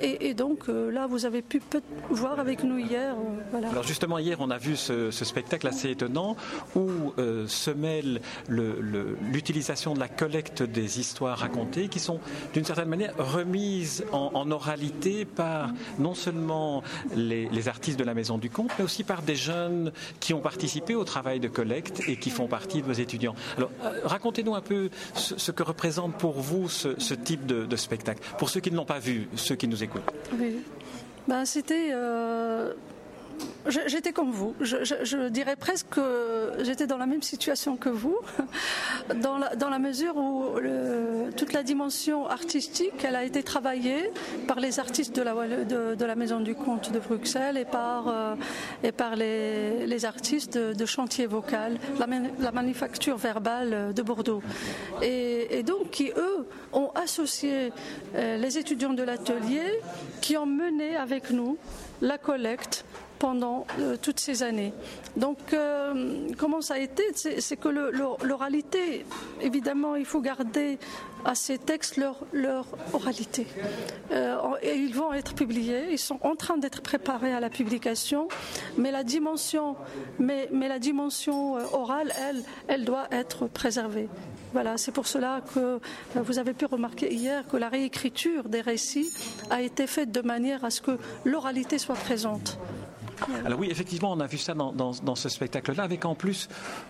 Et, 0.00 0.34
donc 0.34 0.68
là, 0.68 1.06
vous 1.06 1.26
avez 1.26 1.42
pu 1.42 1.60
voir 2.10 2.38
avec 2.38 2.62
nous 2.62 2.78
hier. 2.78 3.14
Alors 3.70 3.82
justement, 3.82 4.18
hier, 4.18 4.36
on 4.40 4.50
a 4.50 4.58
vu 4.58 4.76
ce, 4.76 5.10
spectacle 5.10 5.66
assez 5.66 5.90
étonnant 5.90 6.36
où 6.74 7.12
se 7.46 7.70
mêle 7.70 8.20
l'utilisation 8.48 9.79
de 9.88 9.98
la 9.98 10.08
collecte 10.08 10.62
des 10.62 11.00
histoires 11.00 11.38
racontées 11.38 11.88
qui 11.88 11.98
sont 11.98 12.20
d'une 12.52 12.64
certaine 12.64 12.88
manière 12.88 13.14
remises 13.16 14.04
en, 14.12 14.50
oralité 14.50 15.24
par 15.24 15.70
non 15.98 16.14
seulement 16.14 16.82
les, 17.16 17.68
artistes 17.68 17.98
de 17.98 18.04
la 18.04 18.14
Maison 18.14 18.36
du 18.36 18.50
Conte, 18.50 18.70
mais 18.78 18.84
aussi 18.84 19.04
par 19.04 19.22
des 19.22 19.36
jeunes 19.36 19.92
qui 20.18 20.34
ont 20.34 20.40
participé 20.40 20.94
au 20.94 21.04
travail 21.04 21.40
de 21.40 21.48
collecte 21.48 22.02
et 22.08 22.16
qui 22.16 22.30
font 22.30 22.46
partie 22.46 22.82
de 22.82 22.86
vos 22.86 22.92
étudiants. 22.92 23.34
Alors, 23.56 23.70
euh, 23.84 24.00
racontez-nous 24.04 24.54
un 24.54 24.60
peu 24.60 24.90
ce, 25.14 25.50
que 25.50 25.62
représente 25.62 26.14
pour 26.14 26.40
vous 26.40 26.68
ce, 26.68 27.14
type 27.14 27.46
de, 27.46 27.76
spectacle, 27.76 28.20
pour 28.38 28.50
ceux 28.50 28.60
qui 28.60 28.70
ne 28.70 28.76
l'ont 28.76 28.84
pas 28.84 28.98
vu, 28.98 29.28
ceux 29.34 29.54
qui 29.54 29.68
nous 29.68 29.82
écoutent. 29.82 30.02
Oui. 30.38 30.56
Ben, 31.28 31.44
c'était 31.44 31.90
euh, 31.92 32.72
J'étais 33.66 34.12
comme 34.12 34.30
vous. 34.30 34.54
Je, 34.60 35.28
dirais 35.28 35.56
presque 35.56 35.88
que 35.90 36.52
j'étais 36.62 36.86
dans 36.86 36.96
la 36.96 37.06
même 37.06 37.22
situation 37.22 37.76
que 37.76 37.88
vous, 37.88 38.18
dans 39.16 39.38
la, 39.38 39.78
mesure 39.78 40.16
où 40.16 40.56
toute 41.36 41.52
la 41.52 41.62
dimension 41.62 42.26
artistique, 42.26 43.04
elle 43.04 43.16
a 43.16 43.24
été 43.24 43.42
travaillée 43.42 44.10
par 44.46 44.60
les 44.60 44.80
artistes 44.80 45.14
de 45.14 45.22
la, 46.04 46.14
Maison 46.14 46.40
du 46.40 46.54
Comte 46.54 46.90
de 46.92 46.98
Bruxelles 46.98 47.56
et 47.56 47.64
par, 47.64 48.08
euh, 48.08 48.34
les, 49.16 50.04
artistes 50.04 50.58
de, 50.58 50.86
chantier 50.86 51.26
vocal, 51.26 51.78
la, 51.98 52.52
manufacture 52.52 53.16
verbale 53.16 53.92
de 53.94 54.02
Bordeaux. 54.02 54.42
Et, 55.02 55.58
et, 55.58 55.62
donc, 55.62 55.90
qui, 55.90 56.10
eux, 56.16 56.46
ont 56.72 56.90
associé 56.94 57.72
euh, 58.14 58.36
les 58.36 58.58
étudiants 58.58 58.94
de 58.94 59.02
l'atelier 59.02 59.80
qui 60.20 60.36
ont 60.36 60.46
mené 60.46 60.96
avec 60.96 61.30
nous 61.30 61.58
la 62.00 62.18
collecte 62.18 62.84
pendant 63.20 63.66
euh, 63.78 63.96
toutes 64.00 64.18
ces 64.18 64.42
années. 64.42 64.72
Donc, 65.16 65.38
euh, 65.52 66.26
comment 66.38 66.62
ça 66.62 66.74
a 66.74 66.78
été? 66.78 67.04
C'est 67.14 67.56
que 67.56 67.68
l'oralité, 67.68 69.04
évidemment, 69.40 69.94
il 69.94 70.06
faut 70.06 70.22
garder 70.22 70.78
à 71.24 71.34
ces 71.34 71.58
textes 71.58 71.98
leur, 71.98 72.16
leur 72.32 72.64
oralité. 72.94 73.46
Euh, 74.10 74.38
et 74.62 74.74
ils 74.74 74.94
vont 74.94 75.12
être 75.12 75.34
publiés, 75.34 75.92
ils 75.92 75.98
sont 75.98 76.18
en 76.22 76.34
train 76.34 76.56
d'être 76.56 76.80
préparés 76.80 77.34
à 77.34 77.40
la 77.40 77.50
publication, 77.50 78.28
mais 78.78 78.90
la 78.90 79.04
dimension, 79.04 79.76
mais, 80.18 80.48
mais 80.50 80.68
la 80.68 80.78
dimension 80.78 81.54
orale, 81.74 82.12
elle, 82.26 82.42
elle 82.68 82.84
doit 82.86 83.06
être 83.10 83.46
préservée. 83.46 84.08
Voilà, 84.54 84.78
c'est 84.78 84.92
pour 84.92 85.06
cela 85.06 85.42
que 85.54 85.78
vous 86.14 86.38
avez 86.38 86.54
pu 86.54 86.64
remarquer 86.64 87.12
hier 87.12 87.46
que 87.46 87.58
la 87.58 87.68
réécriture 87.68 88.48
des 88.48 88.62
récits 88.62 89.12
a 89.50 89.60
été 89.60 89.86
faite 89.86 90.10
de 90.10 90.22
manière 90.22 90.64
à 90.64 90.70
ce 90.70 90.80
que 90.80 90.98
l'oralité 91.26 91.76
soit 91.78 91.94
présente. 91.94 92.58
Alors 93.44 93.58
oui, 93.58 93.68
effectivement, 93.70 94.12
on 94.12 94.20
a 94.20 94.26
vu 94.26 94.38
ça 94.38 94.54
dans, 94.54 95.14
ce 95.14 95.28
spectacle-là, 95.28 95.82
avec 95.82 96.04
en 96.04 96.14
plus, 96.14 96.48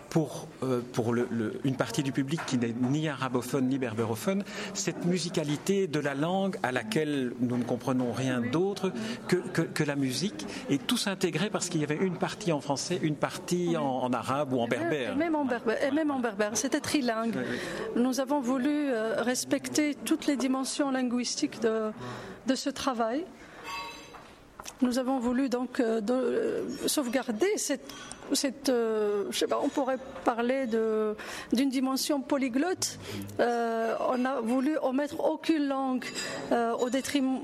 pour, 0.09 0.49
euh, 0.63 0.81
pour 0.93 1.15
une 1.15 1.77
partie 1.77 2.03
du 2.03 2.13
public 2.13 2.41
qui 2.47 2.59
n'est 2.59 2.75
ni 2.81 3.09
arabophone 3.09 3.69
ni 3.69 3.79
berbérophone, 3.79 4.45
cette 4.75 5.05
musicalité 5.05 5.87
de 5.87 6.01
la 6.01 6.15
langue 6.15 6.57
à 6.63 6.73
laquelle 6.73 7.33
nous 7.41 7.57
ne 7.57 7.65
comprenons 7.65 8.13
rien 8.13 8.41
d'autre 8.41 8.93
que, 9.29 9.37
que, 9.37 9.85
la 9.85 9.97
musique, 9.97 10.47
et 10.69 10.79
tout 10.79 10.97
s'intégrait 10.97 11.51
parce 11.51 11.69
qu'il 11.69 11.81
y 11.81 11.85
avait 11.85 11.97
une 11.97 12.17
partie 12.17 12.53
en 12.53 12.61
français, 12.61 12.99
une 13.03 13.17
partie 13.17 13.77
en, 13.77 14.13
arabe 14.13 14.53
ou 14.53 14.61
en 14.61 14.69
berbère. 14.69 15.13
Et 15.13 15.17
même 15.17 15.35
en 15.35 15.45
berbère, 15.45 15.83
et 15.83 15.91
même 15.91 16.11
en 16.11 16.21
berbère. 16.21 16.57
c'était 16.57 16.81
trilingue. 16.81 17.37
Nous 17.97 18.21
avons 18.21 18.41
voulu 18.41 18.69
euh, 18.69 19.23
respecter 19.23 19.95
toutes 19.95 20.27
les 20.27 20.37
dimensions 20.37 20.91
linguistiques 20.91 21.61
de, 21.61 21.91
de 22.47 22.55
ce 22.55 22.71
travail 22.71 23.25
nous 24.83 24.99
avons 24.99 25.19
voulu 25.19 25.49
donc 25.49 25.81
euh, 25.81 26.01
euh, 26.11 26.65
sauvegarder 26.87 27.57
cette, 27.57 28.69
euh, 28.69 29.31
sais 29.33 29.47
pas, 29.47 29.61
on 29.63 29.69
pourrait 29.69 29.99
parler 30.25 30.67
d'une 30.67 31.69
dimension 31.69 32.21
polyglotte. 32.21 32.99
on 33.39 34.25
a 34.25 34.41
voulu 34.43 34.77
omettre 34.83 35.21
aucune 35.21 35.67
langue 35.67 36.05
au 36.81 36.91
détriment, 36.91 37.41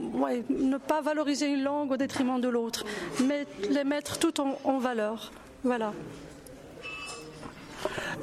ne 0.49 0.78
pas 0.78 1.00
valoriser 1.00 1.46
une 1.46 1.62
langue 1.62 1.92
au 1.92 1.96
détriment 1.96 2.40
de 2.40 2.49
l'autre, 2.49 2.85
mais 3.25 3.46
les 3.70 3.85
mettre 3.85 4.18
toutes 4.18 4.40
en 4.40 4.78
valeur. 4.78 5.32
Voilà. 5.64 5.92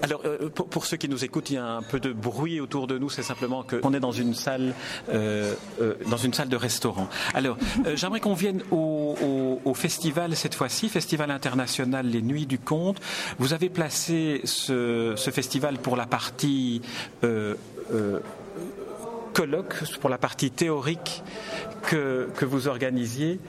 Alors, 0.01 0.22
euh, 0.25 0.50
pour, 0.50 0.86
ceux 0.86 0.98
qui 0.98 1.07
nous 1.07 1.24
écoutent, 1.24 1.50
il 1.50 1.53
y 1.53 1.57
a 1.57 1.65
un 1.65 1.81
peu 1.81 2.00
de 2.00 2.12
bruit 2.12 2.60
autour 2.60 2.88
de 2.88 2.98
nous. 2.98 3.10
C'est 3.10 3.24
simplement 3.24 3.63
qu'on 3.63 3.93
est 3.93 4.00
dans 4.00 4.12
une 4.12 4.33
salle, 4.33 4.74
euh, 5.10 5.53
euh, 5.81 5.95
dans 6.10 6.17
une 6.17 6.33
salle 6.33 6.50
de 6.50 6.57
restaurant. 6.57 7.07
Alors, 7.33 7.57
j'aimerais 7.95 8.19
qu'on 8.19 8.33
vienne 8.33 8.62
au, 8.72 9.74
festival 9.75 10.36
cette 10.36 10.55
fois-ci, 10.55 10.88
Festival 10.88 11.31
international 11.31 12.05
Les 12.05 12.22
Nuits 12.22 12.45
du 12.45 12.60
Conte. 12.60 13.00
Vous 13.39 13.53
avez 13.53 13.69
placé 13.69 14.41
ce, 14.43 15.15
festival 15.17 15.77
pour 15.77 15.95
la 15.95 16.05
partie 16.05 16.81
colloque, 19.33 19.75
pour 19.99 20.09
la 20.09 20.17
partie 20.17 20.51
théorique 20.51 21.23
que, 21.83 22.29
que 22.35 22.45
vous 22.45 22.67
organisiez. 22.67 23.39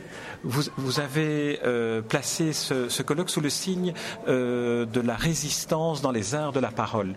Vous, 0.45 1.01
avez 1.01 1.59
euh, 1.65 2.03
placé 2.03 2.53
ce, 2.53 3.03
colloque 3.03 3.31
sous 3.31 3.41
le 3.41 3.49
signe 3.49 3.95
euh, 4.29 4.85
de 4.85 5.01
la 5.01 5.17
résistance 5.17 6.03
dans 6.03 6.11
les 6.11 6.35
arts 6.35 6.53
de 6.53 6.61
la 6.61 6.71
parole. 6.71 7.15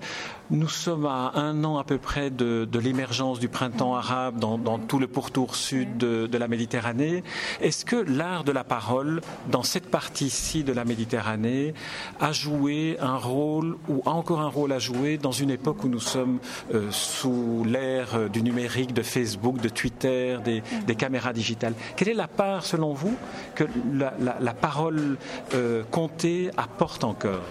Nous 0.50 0.70
sommes 0.70 1.06
à 1.06 1.34
un 1.36 1.66
an 1.66 1.78
à 1.78 1.84
peu 1.84 1.98
près 1.98 2.30
de, 2.30 2.66
l'émergence 2.80 3.40
du 3.40 3.50
printemps 3.50 3.96
arabe 3.96 4.40
dans, 4.40 4.80
tout 4.80 4.98
le 4.98 5.08
pourtour 5.08 5.56
sud 5.58 5.98
de, 5.98 6.38
la 6.38 6.48
Méditerranée. 6.48 7.22
Est-ce 7.60 7.84
que 7.84 7.98
l'art 7.98 8.46
de 8.46 8.54
la 8.54 8.64
parole, 8.64 9.20
dans 9.52 9.64
cette 9.64 9.92
partie-ci 9.92 10.64
de 10.64 10.72
la 10.72 10.86
Méditerranée, 10.86 11.74
a 12.22 12.32
joué 12.32 12.96
un 13.02 13.18
rôle 13.18 13.76
ou 13.90 14.02
a 14.06 14.12
encore 14.12 14.40
un 14.40 14.48
rôle 14.48 14.72
à 14.72 14.80
jouer 14.80 15.18
dans 15.18 15.34
une 15.34 15.50
époque 15.50 15.84
où 15.84 15.90
nous 15.90 16.00
sommes 16.00 16.40
euh, 16.74 16.88
sous 16.92 17.66
l'ère 17.66 18.30
du 18.30 18.42
numérique, 18.42 18.57
de 18.58 19.02
Facebook, 19.02 19.62
de 19.62 19.70
Twitter, 19.70 20.38
des, 20.44 20.64
des 20.86 20.96
caméras 20.96 21.34
digitales 21.34 21.74
Quelle 21.96 22.10
est 22.10 22.14
la 22.14 22.28
part, 22.28 22.66
selon 22.66 22.94
vous, 22.94 23.16
que 23.56 23.64
la, 23.94 24.54
parole 24.54 25.18
euh, 25.54 25.84
comptée 25.92 26.50
apporte 26.58 27.04
encore? 27.04 27.44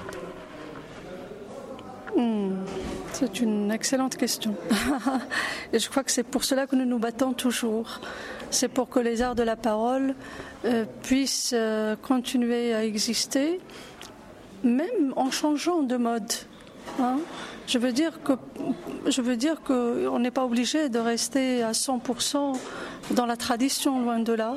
Hmm, 2.17 2.65
C'est 3.13 3.41
une 3.41 3.71
excellente 3.71 4.17
question. 4.17 4.55
Et 5.73 5.79
je 5.79 5.89
crois 5.89 6.03
que 6.03 6.11
c'est 6.11 6.25
pour 6.25 6.45
cela 6.45 6.67
que 6.67 6.75
nous 6.75 6.87
nous 6.87 6.99
battons 6.99 7.33
toujours. 7.33 8.01
C'est 8.51 8.69
pour 8.69 8.89
que 8.89 9.01
les 9.01 9.23
arts 9.23 9.35
de 9.35 9.43
la 9.43 9.57
parole 9.57 10.15
euh, 10.65 10.85
puissent 11.03 11.53
euh, 11.55 11.95
continuer 11.97 12.75
à 12.75 12.85
exister, 12.85 13.61
même 14.65 15.13
en 15.17 15.31
changeant 15.31 15.83
de 15.83 15.97
mode. 15.97 16.33
Hein? 17.01 17.19
Je 17.67 17.79
veux 17.79 17.93
dire 17.93 18.23
que 18.23 18.33
je 19.07 19.21
veux 19.23 19.37
dire 19.37 19.63
qu'on 19.63 20.19
n'est 20.19 20.31
pas 20.31 20.45
obligé 20.45 20.89
de 20.89 20.99
rester 20.99 21.63
à 21.63 21.73
100% 21.73 22.57
dans 23.13 23.27
la 23.27 23.37
tradition, 23.37 24.01
loin 24.01 24.21
de 24.21 24.33
là, 24.33 24.57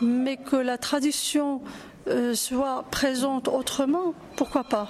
mais 0.00 0.36
que 0.36 0.56
la 0.56 0.78
tradition 0.78 1.60
euh, 2.08 2.34
soit 2.34 2.84
présente 2.90 3.48
autrement, 3.48 4.14
pourquoi 4.36 4.64
pas? 4.64 4.88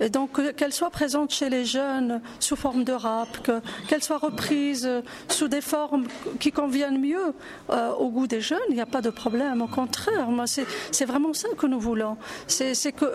Et 0.00 0.08
donc 0.08 0.56
qu'elle 0.56 0.72
soit 0.72 0.90
présente 0.90 1.32
chez 1.32 1.48
les 1.48 1.64
jeunes 1.64 2.20
sous 2.40 2.56
forme 2.56 2.84
de 2.84 2.92
rap, 2.92 3.28
qu'elle 3.88 4.02
soit 4.02 4.18
reprise 4.18 4.88
sous 5.28 5.48
des 5.48 5.60
formes 5.60 6.06
qui 6.40 6.50
conviennent 6.50 7.00
mieux 7.00 7.34
euh, 7.70 7.92
au 7.92 8.10
goût 8.10 8.26
des 8.26 8.40
jeunes, 8.40 8.58
il 8.70 8.74
n'y 8.74 8.80
a 8.80 8.86
pas 8.86 9.02
de 9.02 9.10
problème. 9.10 9.62
Au 9.62 9.68
contraire, 9.68 10.28
c'est 10.46 11.04
vraiment 11.04 11.32
ça 11.32 11.48
que 11.56 11.66
nous 11.66 11.78
voulons. 11.78 12.16
C'est 12.48 12.92
que 12.92 13.06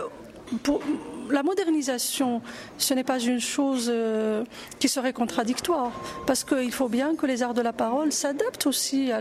pour, 0.64 0.82
la 1.30 1.44
modernisation, 1.44 2.42
ce 2.78 2.94
n'est 2.94 3.04
pas 3.04 3.20
une 3.20 3.40
chose 3.40 3.90
euh, 3.94 4.44
qui 4.80 4.90
serait 4.90 5.14
contradictoire, 5.14 5.92
parce 6.26 6.44
qu'il 6.44 6.72
faut 6.72 6.90
bien 6.90 7.16
que 7.16 7.26
les 7.26 7.44
arts 7.44 7.54
de 7.54 7.62
la 7.62 7.74
parole 7.74 8.12
s'adaptent 8.12 8.68
aussi 8.68 9.12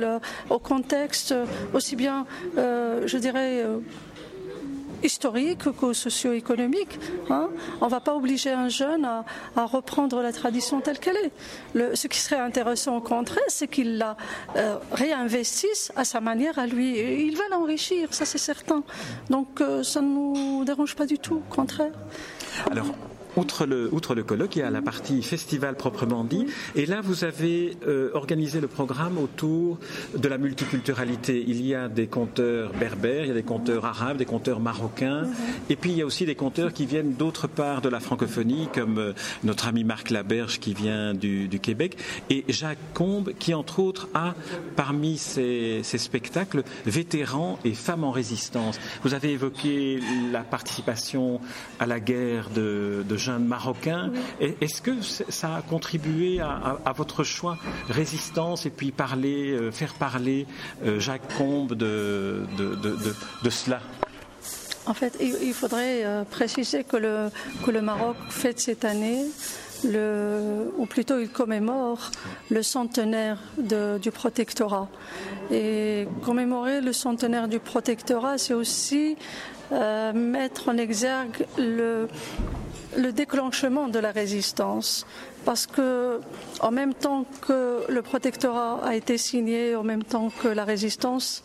au 0.50 0.58
contexte, 0.58 1.34
aussi 1.74 1.96
bien, 1.96 2.26
euh, 2.56 3.02
je 3.06 3.18
dirais, 3.18 3.64
historique 5.02 5.70
qu'au 5.72 5.92
socio-économique. 5.92 6.98
Hein. 7.30 7.48
On 7.80 7.86
ne 7.86 7.90
va 7.90 8.00
pas 8.00 8.14
obliger 8.14 8.50
un 8.50 8.68
jeune 8.68 9.04
à, 9.04 9.24
reprendre 9.56 10.22
la 10.22 10.32
tradition 10.32 10.80
telle 10.80 10.98
qu'elle 10.98 11.16
est. 11.16 11.96
ce 11.96 12.06
qui 12.06 12.18
serait 12.18 12.40
intéressant 12.40 12.96
au 12.96 13.00
contraire, 13.00 13.42
c'est 13.48 13.68
qu'il 13.68 13.98
la 13.98 14.16
euh, 14.56 14.76
réinvestisse 14.92 15.92
à 15.96 16.04
sa 16.04 16.20
manière 16.20 16.58
à 16.58 16.66
lui. 16.66 16.98
il 17.26 17.36
va 17.36 17.44
l'enrichir, 17.50 18.14
ça 18.14 18.24
c'est 18.24 18.38
certain. 18.38 18.82
Donc 19.30 19.60
euh, 19.60 19.82
ça 19.82 20.00
ne 20.00 20.08
nous 20.08 20.64
dérange 20.64 20.94
pas 20.94 21.06
du 21.06 21.18
tout, 21.18 21.36
au 21.36 21.54
contraire. 21.54 21.92
Alors, 22.70 22.86
outre 23.38 23.66
le, 23.66 23.88
outre 23.92 24.14
le 24.14 24.24
colloque, 24.24 24.56
il 24.56 24.60
y 24.60 24.62
a 24.62 24.70
la 24.70 24.82
partie 24.82 25.22
festival 25.22 25.76
proprement 25.76 26.24
dit. 26.24 26.46
Et 26.74 26.86
là, 26.86 27.00
vous 27.00 27.24
avez 27.24 27.76
euh, 27.86 28.10
organisé 28.14 28.60
le 28.60 28.66
programme 28.66 29.16
autour 29.16 29.78
de 30.16 30.28
la 30.28 30.38
multiculturalité. 30.38 31.44
Il 31.46 31.64
y 31.64 31.74
a 31.74 31.88
des 31.88 32.08
conteurs 32.08 32.72
berbères, 32.72 33.24
il 33.24 33.28
y 33.28 33.30
a 33.30 33.34
des 33.34 33.42
conteurs 33.42 33.84
arabes, 33.84 34.16
des 34.16 34.24
conteurs 34.24 34.60
marocains. 34.60 35.22
Mhm. 35.22 35.34
Et 35.70 35.76
puis, 35.76 35.90
il 35.90 35.96
y 35.96 36.02
a 36.02 36.06
aussi 36.06 36.26
des 36.26 36.34
conteurs 36.34 36.72
qui 36.72 36.84
viennent 36.84 37.14
d'autre 37.14 37.46
part 37.46 37.80
de 37.80 37.88
la 37.88 38.00
francophonie, 38.00 38.68
comme 38.74 38.98
euh, 38.98 39.12
notre 39.44 39.68
ami 39.68 39.84
Marc 39.84 40.10
Laberge 40.10 40.58
qui 40.58 40.74
vient 40.74 41.14
du, 41.14 41.48
Québec. 41.62 41.96
Et 42.30 42.44
Jacques 42.48 42.78
Combe 42.94 43.32
qui, 43.38 43.54
entre 43.54 43.80
autres, 43.80 44.08
a 44.14 44.34
parmi 44.76 45.16
ses, 45.18 45.82
spectacles 45.82 46.62
vétérans 46.86 47.58
et 47.64 47.74
femmes 47.74 48.04
en 48.04 48.10
résistance. 48.10 48.78
Vous 49.02 49.14
avez 49.14 49.32
évoqué 49.32 50.00
la 50.32 50.42
participation 50.42 51.40
à 51.80 51.86
la 51.86 52.00
guerre 52.00 52.50
de, 52.50 53.04
de 53.08 53.16
jeunes 53.28 53.44
Marocains. 53.44 54.10
Est-ce 54.40 54.80
que 54.80 55.02
ça 55.02 55.56
a 55.56 55.62
contribué 55.62 56.40
à, 56.40 56.92
votre 56.96 57.24
choix 57.24 57.58
résistance 57.88 58.64
et 58.64 58.70
puis 58.70 58.90
parler, 58.90 59.50
euh, 59.50 59.70
faire 59.70 59.92
parler 59.94 60.46
euh, 60.84 60.98
Jacques 60.98 61.36
Combe 61.36 61.74
de, 61.74 62.46
cela? 63.50 63.80
En 64.86 64.94
fait, 64.94 65.18
il 65.20 65.52
faudrait 65.52 66.04
euh, 66.04 66.24
préciser 66.24 66.84
que 66.84 66.96
le, 66.96 67.30
que 67.64 67.70
le 67.70 67.82
Maroc 67.82 68.16
fête 68.30 68.58
cette 68.58 68.86
année 68.86 69.26
le, 69.84 70.72
ou 70.78 70.86
plutôt 70.86 71.18
il 71.20 71.28
commémore 71.28 72.10
le 72.50 72.62
centenaire 72.62 73.38
du 73.58 74.10
protectorat. 74.10 74.88
Et 75.50 76.08
commémorer 76.24 76.80
le 76.80 76.92
centenaire 76.92 77.46
du 77.46 77.58
protectorat, 77.58 78.38
c'est 78.38 78.54
aussi 78.54 79.16
mettre 80.14 80.70
en 80.70 80.78
exergue 80.78 81.46
le, 81.58 82.08
le 82.96 83.12
déclenchement 83.12 83.88
de 83.88 83.98
la 83.98 84.12
résistance. 84.12 85.06
Parce 85.44 85.66
que, 85.66 86.20
en 86.60 86.70
même 86.70 86.94
temps 86.94 87.24
que 87.46 87.82
le 87.88 88.02
protectorat 88.02 88.80
a 88.84 88.94
été 88.94 89.18
signé, 89.18 89.74
en 89.76 89.82
même 89.82 90.04
temps 90.04 90.30
que 90.42 90.48
la 90.48 90.64
résistance 90.64 91.42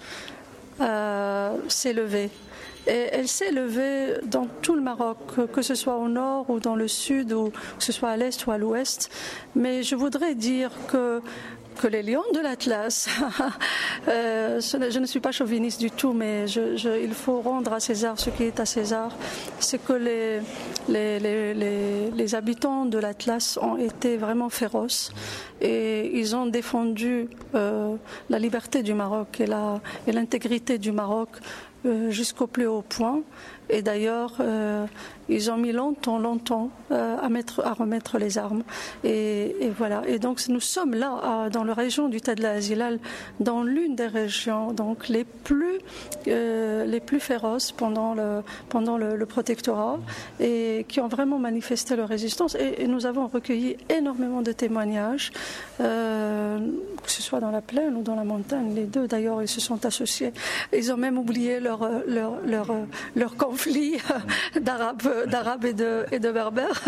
euh, 0.81 1.55
s'est 1.67 1.93
levée. 1.93 2.29
Et 2.85 3.07
elle 3.13 3.29
s'est 3.29 3.51
levée 3.51 4.15
dans 4.25 4.47
tout 4.61 4.75
le 4.75 4.81
Maroc, 4.81 5.17
que 5.53 5.61
ce 5.61 5.73
soit 5.73 5.95
au 5.95 6.09
nord 6.09 6.49
ou 6.49 6.59
dans 6.59 6.75
le 6.75 6.89
sud, 6.89 7.31
ou 7.31 7.49
que 7.49 7.83
ce 7.83 7.93
soit 7.93 8.09
à 8.09 8.17
l'est 8.17 8.45
ou 8.45 8.51
à 8.51 8.57
l'ouest. 8.57 9.09
Mais 9.55 9.83
je 9.83 9.95
voudrais 9.95 10.35
dire 10.35 10.71
que 10.87 11.21
que 11.73 11.87
les 11.87 12.03
lions 12.03 12.23
de 12.33 12.39
l'Atlas, 12.39 13.09
euh, 14.07 14.59
je 14.61 14.99
ne 14.99 15.05
suis 15.05 15.19
pas 15.19 15.31
chauviniste 15.31 15.79
du 15.79 15.91
tout, 15.91 16.13
mais 16.13 16.45
il 16.49 17.13
faut 17.13 17.41
rendre 17.41 17.73
à 17.73 17.79
César 17.79 18.19
ce 18.19 18.29
qui 18.29 18.43
est 18.43 18.59
à 18.59 18.65
César, 18.65 19.15
c'est 19.59 19.83
que 19.83 19.93
les, 19.93 20.41
habitants 22.35 22.85
de 22.85 22.97
l'Atlas 22.97 23.57
ont 23.61 23.77
été 23.77 24.17
vraiment 24.17 24.49
féroces 24.49 25.11
et 25.61 26.19
ils 26.19 26.35
ont 26.35 26.45
défendu 26.45 27.27
euh, 27.55 27.95
la 28.29 28.39
liberté 28.39 28.83
du 28.83 28.93
Maroc 28.93 29.41
et 29.41 30.11
l'intégrité 30.11 30.77
du 30.77 30.91
Maroc 30.91 31.29
euh, 31.85 32.09
jusqu'au 32.11 32.47
plus 32.47 32.67
haut 32.67 32.83
point. 32.87 33.21
Et 33.69 33.81
d'ailleurs, 33.81 34.33
ils 35.29 35.51
ont 35.51 35.57
mis 35.57 35.71
longtemps, 35.71 36.19
longtemps 36.19 36.69
euh, 36.91 37.17
à, 37.21 37.29
mettre, 37.29 37.65
à 37.65 37.73
remettre 37.73 38.17
les 38.17 38.37
armes. 38.37 38.63
Et, 39.03 39.71
voilà. 39.77 40.01
Et 40.07 40.19
donc, 40.19 40.41
nous 40.49 40.59
sommes 40.59 40.93
là, 40.93 41.49
dans 41.49 41.63
la 41.63 41.73
région 41.73 42.09
du 42.09 42.21
Tadla 42.21 42.51
Azilal, 42.51 42.99
dans 43.39 43.63
l'une 43.63 43.95
des 43.95 44.07
régions 44.07 44.71
donc 44.71 45.07
les 45.07 45.23
plus, 45.23 45.79
euh, 46.27 46.99
féroces 47.19 47.71
pendant 47.71 48.15
le, 48.15 49.25
protectorat 49.25 49.99
et 50.39 50.85
qui 50.89 50.99
ont 50.99 51.07
vraiment 51.07 51.39
manifesté 51.39 51.95
leur 51.95 52.09
résistance. 52.09 52.55
Et, 52.55 52.87
nous 52.87 53.05
avons 53.05 53.27
recueilli 53.27 53.77
énormément 53.89 54.41
de 54.41 54.51
témoignages, 54.51 55.31
que 55.77 57.11
ce 57.11 57.21
soit 57.21 57.39
dans 57.39 57.51
la 57.51 57.61
plaine 57.61 57.95
ou 57.95 58.01
dans 58.01 58.15
la 58.15 58.23
montagne. 58.23 58.73
Les 58.75 58.83
deux, 58.83 59.07
d'ailleurs, 59.07 59.41
ils 59.41 59.47
se 59.47 59.61
sont 59.61 59.85
associés. 59.85 60.33
Ils 60.75 60.91
ont 60.91 60.97
même 60.97 61.17
oublié 61.17 61.59
leur, 61.59 61.87
leur 62.07 63.35
conflit 63.37 63.97
d'Arabes, 64.59 65.12
d'Arabes 65.27 65.65
et 65.65 65.73
de, 65.73 66.31
Berbères. 66.31 66.81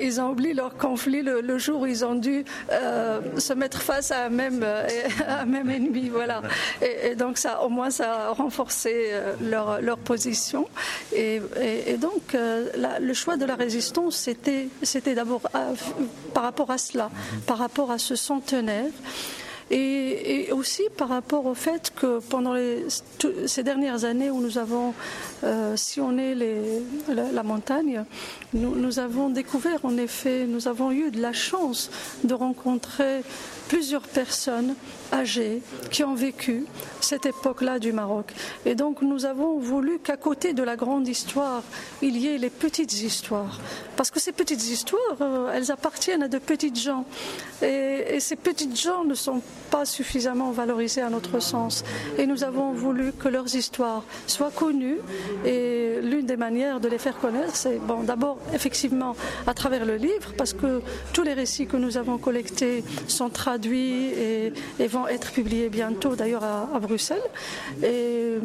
Ils 0.00 0.20
ont 0.20 0.30
oublié 0.30 0.54
leur 0.54 0.76
conflit 0.76 1.22
le, 1.22 1.58
jour 1.58 1.82
où 1.82 1.86
ils 1.86 2.04
ont 2.04 2.14
dû 2.14 2.44
euh, 2.70 3.20
se 3.38 3.52
mettre 3.52 3.82
face 3.82 4.10
à 4.10 4.24
un 4.24 4.28
même, 4.28 4.64
même 5.46 5.70
ennemi. 5.70 6.08
Voilà. 6.08 6.42
Et, 6.80 7.14
donc 7.14 7.38
ça, 7.38 7.62
au 7.62 7.68
moins, 7.68 7.90
ça 7.90 8.28
a 8.28 8.30
renforcé 8.30 9.10
euh, 9.12 9.34
leur, 9.80 9.98
position. 9.98 10.66
Et, 11.14 11.40
donc, 11.98 12.34
euh, 12.34 12.98
le 13.00 13.14
choix 13.14 13.36
de 13.36 13.44
la 13.44 13.54
résistance, 13.54 14.16
c'était 14.16 15.14
d'abord 15.14 15.42
par 16.34 16.42
rapport 16.42 16.70
à 16.70 16.78
cela, 16.78 17.10
par 17.46 17.58
rapport 17.58 17.90
à 17.90 17.98
ce 17.98 18.16
centenaire. 18.16 18.90
Et, 19.70 20.50
aussi 20.52 20.82
par 20.96 21.08
rapport 21.08 21.46
au 21.46 21.54
fait 21.54 21.92
que 21.94 22.18
pendant 22.18 22.54
ces 23.46 23.62
dernières 23.62 24.04
années 24.04 24.30
où 24.30 24.40
nous 24.40 24.58
avons 24.58 24.92
euh, 25.44 25.76
sillonné 25.76 26.36
la, 27.08 27.42
montagne, 27.42 28.04
nous, 28.52 28.98
avons 28.98 29.30
découvert 29.30 29.84
en 29.84 29.96
effet, 29.96 30.46
nous 30.46 30.68
avons 30.68 30.92
eu 30.92 31.10
de 31.10 31.20
la 31.20 31.32
chance 31.32 31.90
de 32.24 32.34
rencontrer 32.34 33.22
plusieurs 33.72 34.02
personnes 34.02 34.74
âgées 35.14 35.62
qui 35.90 36.04
ont 36.04 36.14
vécu 36.14 36.66
cette 37.00 37.24
époque-là 37.24 37.78
du 37.78 37.90
Maroc. 37.92 38.34
Et 38.66 38.74
donc 38.74 39.00
nous 39.00 39.24
avons 39.24 39.58
voulu 39.58 39.98
qu'à 39.98 40.18
côté 40.18 40.52
de 40.52 40.62
la 40.62 40.76
grande 40.76 41.08
histoire, 41.08 41.62
il 42.02 42.18
y 42.18 42.28
ait 42.28 42.36
les 42.36 42.50
petites 42.50 42.92
histoires. 42.92 43.58
Parce 43.96 44.10
que 44.10 44.20
ces 44.20 44.32
petites 44.32 44.62
histoires, 44.68 45.16
euh, 45.22 45.52
elles 45.54 45.70
appartiennent 45.70 46.22
à 46.22 46.28
de 46.28 46.38
petites 46.38 46.78
gens. 46.78 47.06
Et, 47.62 48.20
ces 48.20 48.36
petites 48.36 48.78
gens 48.78 49.04
ne 49.04 49.14
sont 49.14 49.40
pas 49.70 49.84
suffisamment 49.86 50.50
valorisées 50.50 51.00
à 51.00 51.08
notre 51.08 51.40
sens. 51.40 51.82
Et 52.18 52.26
nous 52.26 52.44
avons 52.44 52.72
voulu 52.72 53.12
que 53.12 53.28
leurs 53.28 53.54
histoires 53.54 54.04
soient 54.26 54.50
connues. 54.50 54.98
Et 55.46 56.00
l'une 56.02 56.26
des 56.26 56.36
manières 56.36 56.78
de 56.78 56.88
les 56.88 56.98
faire 56.98 57.18
connaître, 57.18 57.56
c'est 57.56 57.78
bon, 57.78 58.02
d'abord 58.02 58.38
effectivement 58.52 59.16
à 59.46 59.54
travers 59.54 59.86
le 59.86 59.96
livre, 59.96 60.34
parce 60.36 60.52
que 60.52 60.82
tous 61.14 61.22
les 61.22 61.32
récits 61.32 61.66
que 61.66 61.78
nous 61.78 61.96
avons 61.96 62.18
collectés 62.18 62.84
sont 63.08 63.30
traduits 63.30 63.61
et, 63.70 64.52
vont 64.88 65.06
être 65.06 65.32
publiés 65.32 65.68
bientôt 65.68 66.16
d'ailleurs 66.16 66.44
à, 66.44 66.78
Bruxelles. 66.80 67.22
Et, 67.82 68.36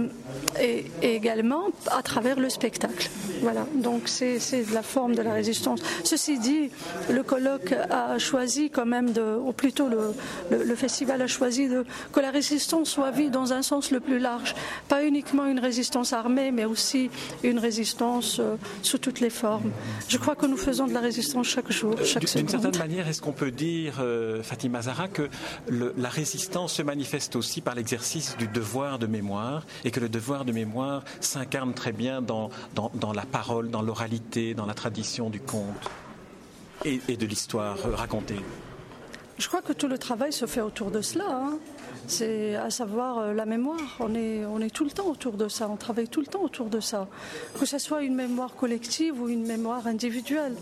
et, 0.61 0.85
également 1.01 1.65
à 1.91 2.01
travers 2.01 2.39
le 2.39 2.49
spectacle. 2.49 3.09
Voilà, 3.41 3.65
donc 3.75 4.03
c'est 4.07 4.39
la 4.73 4.81
forme 4.81 5.15
de 5.15 5.21
la 5.21 5.33
résistance. 5.33 5.81
Ceci 6.03 6.39
dit, 6.39 6.69
le 7.09 7.23
colloque 7.23 7.73
a 7.89 8.17
choisi 8.17 8.69
quand 8.69 8.85
même, 8.85 9.11
de, 9.11 9.37
ou 9.37 9.51
plutôt 9.51 9.87
le, 9.87 10.13
le, 10.51 10.75
festival 10.75 11.21
a 11.21 11.27
choisi 11.27 11.67
de, 11.67 11.85
que 12.13 12.19
la 12.19 12.31
résistance 12.31 12.89
soit 12.89 13.11
vue 13.11 13.29
dans 13.29 13.53
un 13.53 13.61
sens 13.61 13.91
le 13.91 13.99
plus 13.99 14.19
large, 14.19 14.55
pas 14.87 15.03
uniquement 15.03 15.45
une 15.45 15.59
résistance 15.59 16.13
armée, 16.13 16.51
mais 16.51 16.65
aussi 16.65 17.09
une 17.43 17.59
résistance 17.59 18.39
euh, 18.39 18.55
sous 18.81 18.97
toutes 18.97 19.19
les 19.19 19.29
formes. 19.29 19.71
Je 20.07 20.17
crois 20.17 20.35
que 20.35 20.45
nous 20.45 20.57
faisons 20.57 20.87
de 20.87 20.93
la 20.93 20.99
résistance 20.99 21.47
chaque 21.47 21.71
jour, 21.71 21.95
chaque. 22.03 22.25
D'une 22.25 22.47
certaine 22.47 22.77
manière, 22.77 23.07
est-ce 23.07 23.21
qu'on 23.21 23.31
peut 23.31 23.51
dire, 23.51 23.95
euh, 23.99 24.43
Fatima 24.43 24.81
Zahra, 24.81 25.06
que 25.07 25.29
la 25.69 26.09
résistance 26.09 26.73
se 26.73 26.81
manifeste 26.81 27.35
aussi 27.35 27.61
par 27.61 27.75
l'exercice 27.75 28.37
du 28.37 28.47
devoir 28.47 28.99
de 28.99 29.07
mémoire 29.07 29.65
et 29.83 29.91
que 29.91 29.99
le 29.99 30.09
devoir 30.09 30.45
de 30.45 30.51
mémoire 30.51 31.03
s'incarne 31.19 31.73
très 31.73 31.91
bien 31.91 32.21
dans, 32.21 32.49
la 33.13 33.25
parole, 33.25 33.69
dans 33.69 33.81
l'oralité, 33.81 34.53
dans 34.53 34.65
la 34.65 34.73
tradition 34.73 35.29
du 35.29 35.39
conte 35.39 35.89
et, 36.85 36.99
de 37.17 37.25
l'histoire 37.25 37.77
racontée 37.93 38.39
Je 39.37 39.47
crois 39.47 39.61
que 39.61 39.71
tout 39.71 39.87
le 39.87 39.99
travail 39.99 40.33
se 40.33 40.47
fait 40.47 40.61
autour 40.61 40.89
de 40.89 41.01
cela. 41.01 41.25
Hein. 41.29 41.59
C'est 42.07 42.55
à 42.55 42.71
savoir 42.71 43.19
euh, 43.19 43.33
la 43.33 43.45
mémoire. 43.45 43.97
On 43.99 44.15
est, 44.15 44.43
on 44.45 44.59
est 44.61 44.73
tout 44.73 44.83
le 44.83 44.89
temps 44.89 45.05
autour 45.07 45.33
de 45.33 45.47
ça, 45.47 45.69
on 45.69 45.75
travaille 45.75 46.07
tout 46.07 46.21
le 46.21 46.25
temps 46.25 46.41
autour 46.41 46.67
de 46.67 46.79
ça. 46.79 47.07
Que 47.59 47.67
ce 47.67 47.77
soit 47.77 48.01
une 48.01 48.15
mémoire 48.15 48.55
collective 48.55 49.21
ou 49.21 49.29
une 49.29 49.45
mémoire 49.45 49.85
individuelle. 49.85 50.55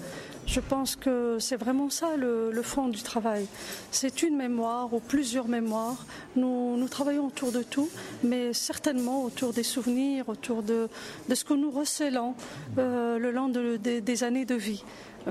Je 0.46 0.60
pense 0.60 0.98
que 0.98 1.38
c'est 1.40 1.56
vraiment 1.56 1.90
ça 1.90 2.18
le, 2.18 2.52
fond 2.64 2.90
du 2.90 3.02
travail. 3.02 3.48
C'est 3.92 4.24
une 4.24 4.36
mémoire 4.36 4.94
ou 4.94 5.00
plusieurs 5.00 5.48
mémoires. 5.48 6.06
Nous, 6.36 6.76
nous, 6.78 6.88
travaillons 6.88 7.28
autour 7.28 7.52
de 7.52 7.64
tout, 7.64 7.90
mais 8.24 8.54
certainement 8.54 9.24
autour 9.24 9.54
des 9.54 9.64
souvenirs, 9.64 10.28
autour 10.28 10.64
de, 10.64 10.90
de 11.30 11.36
ce 11.36 11.46
que 11.46 11.54
nous 11.54 11.72
recelons 11.72 12.36
euh, 12.78 13.18
le 13.18 13.32
long 13.32 13.50
des 13.50 14.24
années 14.24 14.46
de 14.46 14.56
vie 14.56 14.84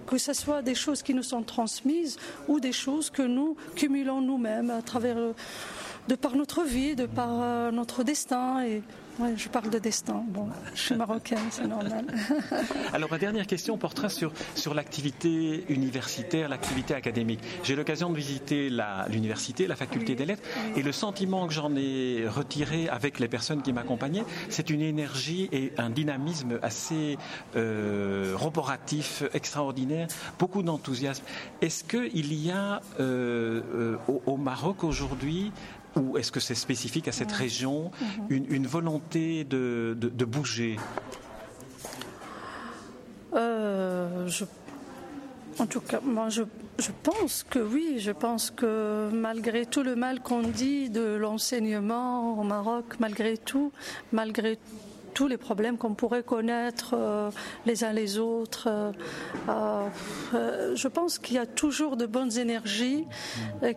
que 0.07 0.19
ce 0.19 0.33
soit 0.33 0.63
des 0.63 0.75
choses 0.75 1.03
qui 1.03 1.15
nous 1.15 1.23
sont 1.23 1.43
transmises 1.43 2.19
ou 2.49 2.61
des 2.61 2.73
choses 2.73 3.11
que 3.11 3.23
nous 3.23 3.57
cumulons 3.77 4.21
nous-mêmes 4.21 4.71
à 4.71 4.83
travers 4.83 5.17
de 6.09 6.15
par 6.15 6.37
notre 6.37 6.63
vie, 6.63 6.97
de 6.97 7.07
par 7.07 7.31
euh, 7.31 7.71
notre 7.71 8.03
destin. 8.03 8.63
Ouais, 9.19 9.35
je 9.37 9.49
parle 9.49 9.71
de 9.71 9.79
destin. 9.79 10.23
Bon, 10.29 10.49
je 10.75 10.81
suis 10.81 10.95
marocaine, 10.95 11.39
c'est 11.51 11.67
normal. 11.67 12.07
Alors 12.93 13.11
ma 13.11 13.19
dernière 13.19 13.47
question 13.47 13.77
portera 13.79 14.09
sur, 14.09 14.33
sur 14.55 14.75
l'activité 14.75 15.65
universitaire, 15.69 16.49
l'activité 16.49 16.95
académique. 16.95 17.41
J'ai 17.63 17.77
l'occasion 17.77 18.11
de 18.11 18.17
visiter 18.17 18.71
l'université, 19.09 19.67
la, 19.67 19.77
faculté 19.77 20.15
des 20.15 20.27
lettres, 20.27 20.43
et 20.77 20.83
le 20.83 20.93
sentiment 20.93 21.47
que 21.47 21.53
j'en 21.53 21.75
ai 21.77 22.27
retiré 22.29 22.89
avec 22.89 23.19
les 23.19 23.29
personnes 23.29 23.63
qui 23.63 23.73
m'accompagnaient, 23.73 24.25
c'est 24.49 24.71
une 24.71 24.83
énergie 24.83 25.49
et 25.53 25.73
un 25.79 25.91
dynamisme 25.91 26.59
assez 26.63 27.19
euh, 27.57 28.35
roboratif, 28.37 29.23
extraordinaire, 29.35 30.09
beaucoup 30.39 30.63
d'enthousiasme. 30.63 31.25
Est-ce 31.61 31.85
qu'il 31.85 32.33
y 32.35 32.51
a 32.51 32.81
euh, 33.01 33.61
euh, 33.75 33.97
au, 34.09 34.23
au 34.27 34.37
Maroc 34.37 34.85
aujourd'hui 34.85 35.53
ou 35.97 36.19
est-ce 36.19 36.33
que 36.33 36.41
c'est 36.41 36.55
spécifique 36.55 37.09
à 37.09 37.13
cette 37.13 37.33
région 37.33 37.91
mhm. 38.29 38.47
une, 38.49 38.67
volonté 38.67 39.45
de, 39.45 40.25
bouger 40.25 40.77
euh, 43.35 44.29
En 45.59 45.67
tout 45.67 45.81
cas, 45.81 46.01
moi, 46.03 46.29
je, 46.29 46.43
pense 47.03 47.45
que 47.49 47.59
oui. 47.59 47.97
Je 47.99 48.11
pense 48.11 48.51
que 48.51 49.11
malgré 49.13 49.67
tout 49.67 49.83
le 49.83 49.95
mal 49.97 50.21
qu'on 50.21 50.43
dit 50.43 50.91
de 50.91 51.15
l'enseignement 51.15 52.39
au 52.39 52.43
Maroc, 52.43 52.85
malgré 52.99 53.37
tout, 53.37 53.73
malgré 54.13 54.59
tous 55.15 55.29
les 55.29 55.37
problèmes 55.37 55.79
qu'on 55.79 55.95
pourrait 55.95 56.23
connaître 56.23 56.95
euh, 56.95 57.31
les 57.67 57.85
uns 57.85 57.93
les 57.93 58.19
autres. 58.19 58.69
Euh, 59.49 59.89
je 60.75 60.89
pense 60.89 61.19
qu'il 61.19 61.37
y 61.37 61.39
a 61.39 61.47
toujours 61.47 61.97
de 61.97 62.07
bonnes 62.07 62.37
énergies. 62.39 63.07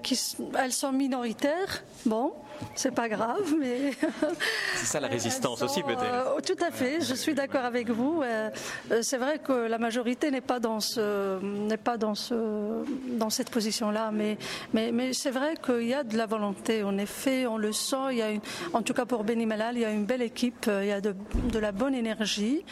qui, 0.03 0.19
elles 0.57 0.73
sont 0.73 0.91
minoritaires, 0.91 1.83
Bon, 2.05 2.33
c'est 2.75 2.91
pas 2.91 3.09
grave, 3.09 3.55
mais. 3.59 3.91
c'est 4.75 4.85
ça 4.85 4.99
la 4.99 5.07
résistance 5.07 5.61
aussi, 5.61 5.81
peut-être. 5.83 6.03
Euh, 6.03 6.41
tout 6.45 6.63
à 6.63 6.71
fait, 6.71 7.01
je 7.01 7.13
suis 7.13 7.33
d'accord 7.33 7.65
avec 7.65 7.89
vous. 7.89 8.21
Euh, 8.21 8.49
euh, 8.91 8.99
c'est 9.01 9.17
vrai 9.17 9.39
que 9.39 9.51
la 9.51 9.77
majorité 9.77 10.31
n'est 10.31 10.41
pas 10.41 10.59
dans 10.59 10.79
ce, 10.79 11.39
n'est 11.41 11.77
pas 11.77 11.97
dans 11.97 12.15
ce, 12.15 12.83
dans 13.17 13.29
cette 13.29 13.49
position-là, 13.49 14.11
mais, 14.11 14.37
mais, 14.73 14.91
mais 14.91 15.13
c'est 15.13 15.31
vrai 15.31 15.55
qu'il 15.63 15.87
y 15.87 15.93
a 15.93 16.03
de 16.03 16.17
la 16.17 16.25
volonté. 16.25 16.83
En 16.83 16.97
effet, 16.97 17.47
on 17.47 17.57
le 17.57 17.71
sent. 17.71 17.95
Il 18.11 18.17
y 18.17 18.21
a 18.21 18.31
une, 18.31 18.41
en 18.73 18.81
tout 18.81 18.93
cas 18.93 19.05
pour 19.05 19.23
Beni 19.23 19.45
Melal, 19.45 19.75
il 19.75 19.81
y 19.81 19.85
a 19.85 19.91
une 19.91 20.05
belle 20.05 20.21
équipe. 20.21 20.69
Il 20.81 20.87
y 20.87 20.91
a 20.91 21.01
de, 21.01 21.15
de 21.51 21.59
la 21.59 21.71
bonne 21.71 21.95
énergie 21.95 22.63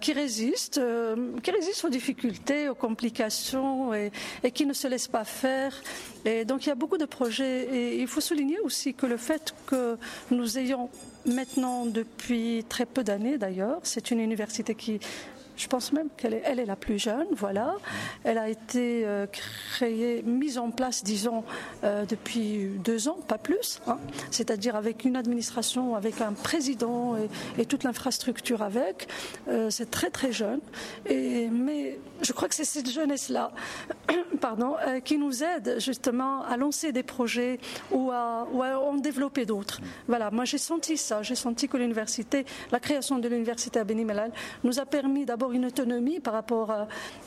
qui 0.00 0.12
résiste, 0.12 0.80
qui 1.42 1.50
résiste 1.50 1.84
aux 1.84 1.88
difficultés, 1.88 2.68
aux 2.68 2.74
complications 2.74 3.94
et, 3.94 4.10
et 4.42 4.50
qui 4.50 4.66
ne 4.66 4.72
se 4.72 4.88
laisse 4.88 5.08
pas 5.08 5.24
faire. 5.24 5.72
Et 6.26 6.44
donc 6.44 6.66
il 6.66 6.68
y 6.68 6.72
a 6.72 6.74
beaucoup 6.74 6.98
de 6.98 7.04
projets. 7.04 7.68
Et 7.72 8.00
il 8.00 8.08
faut 8.08 8.20
souligner 8.20 8.58
aussi 8.60 8.94
que 8.94 9.06
le 9.06 9.16
fait 9.16 9.54
que 9.66 9.96
nous 10.30 10.58
ayons 10.58 10.90
maintenant 11.24 11.86
depuis 11.86 12.64
très 12.68 12.86
peu 12.86 13.02
d'années 13.04 13.38
d'ailleurs, 13.38 13.80
c'est 13.82 14.10
une 14.10 14.20
université 14.20 14.74
qui 14.74 15.00
je 15.56 15.66
pense 15.68 15.92
même 15.92 16.08
qu'elle 16.16 16.34
est, 16.34 16.42
elle 16.44 16.60
est 16.60 16.66
la 16.66 16.76
plus 16.76 16.98
jeune, 16.98 17.26
voilà. 17.32 17.76
Elle 18.24 18.38
a 18.38 18.48
été 18.48 19.04
euh, 19.06 19.26
créée, 19.26 20.22
mise 20.22 20.58
en 20.58 20.70
place, 20.70 21.02
disons, 21.02 21.44
euh, 21.84 22.04
depuis 22.04 22.68
deux 22.84 23.08
ans, 23.08 23.18
pas 23.26 23.38
plus. 23.38 23.80
Hein. 23.86 23.98
C'est-à-dire 24.30 24.76
avec 24.76 25.04
une 25.04 25.16
administration, 25.16 25.94
avec 25.94 26.20
un 26.20 26.32
président 26.32 27.16
et, 27.58 27.66
toute 27.66 27.84
l'infrastructure 27.84 28.62
avec. 28.62 29.08
Euh, 29.48 29.70
c'est 29.70 29.90
très 29.90 30.10
très 30.10 30.30
jeune. 30.30 30.60
Et, 31.06 31.48
mais 31.48 31.98
je 32.22 32.32
crois 32.32 32.48
que 32.48 32.54
c'est 32.54 32.64
cette 32.64 32.90
jeunesse-là, 32.90 33.52
pardon, 34.40 34.76
qui 35.04 35.18
nous 35.18 35.42
aide 35.42 35.76
justement 35.78 36.42
à 36.44 36.56
lancer 36.56 36.92
des 36.92 37.02
projets 37.02 37.58
ou 37.90 38.10
à, 38.10 38.46
ou 38.52 38.62
à 38.62 38.78
en 38.78 38.96
développer 38.96 39.46
d'autres. 39.46 39.80
Voilà. 40.06 40.30
Moi, 40.30 40.44
j'ai 40.44 40.58
senti 40.58 40.96
ça. 40.96 41.22
J'ai 41.22 41.34
senti 41.34 41.68
que 41.68 41.76
l'université, 41.76 42.44
la 42.70 42.80
création 42.80 43.18
de 43.18 43.28
l'université 43.28 43.80
à 43.80 43.84
Beni 43.84 44.04
Mellal, 44.04 44.32
nous 44.64 44.78
a 44.78 44.86
permis 44.86 45.24
d'abord 45.24 45.45
une 45.52 45.66
autonomie 45.66 46.20
par 46.20 46.34
rapport 46.34 46.70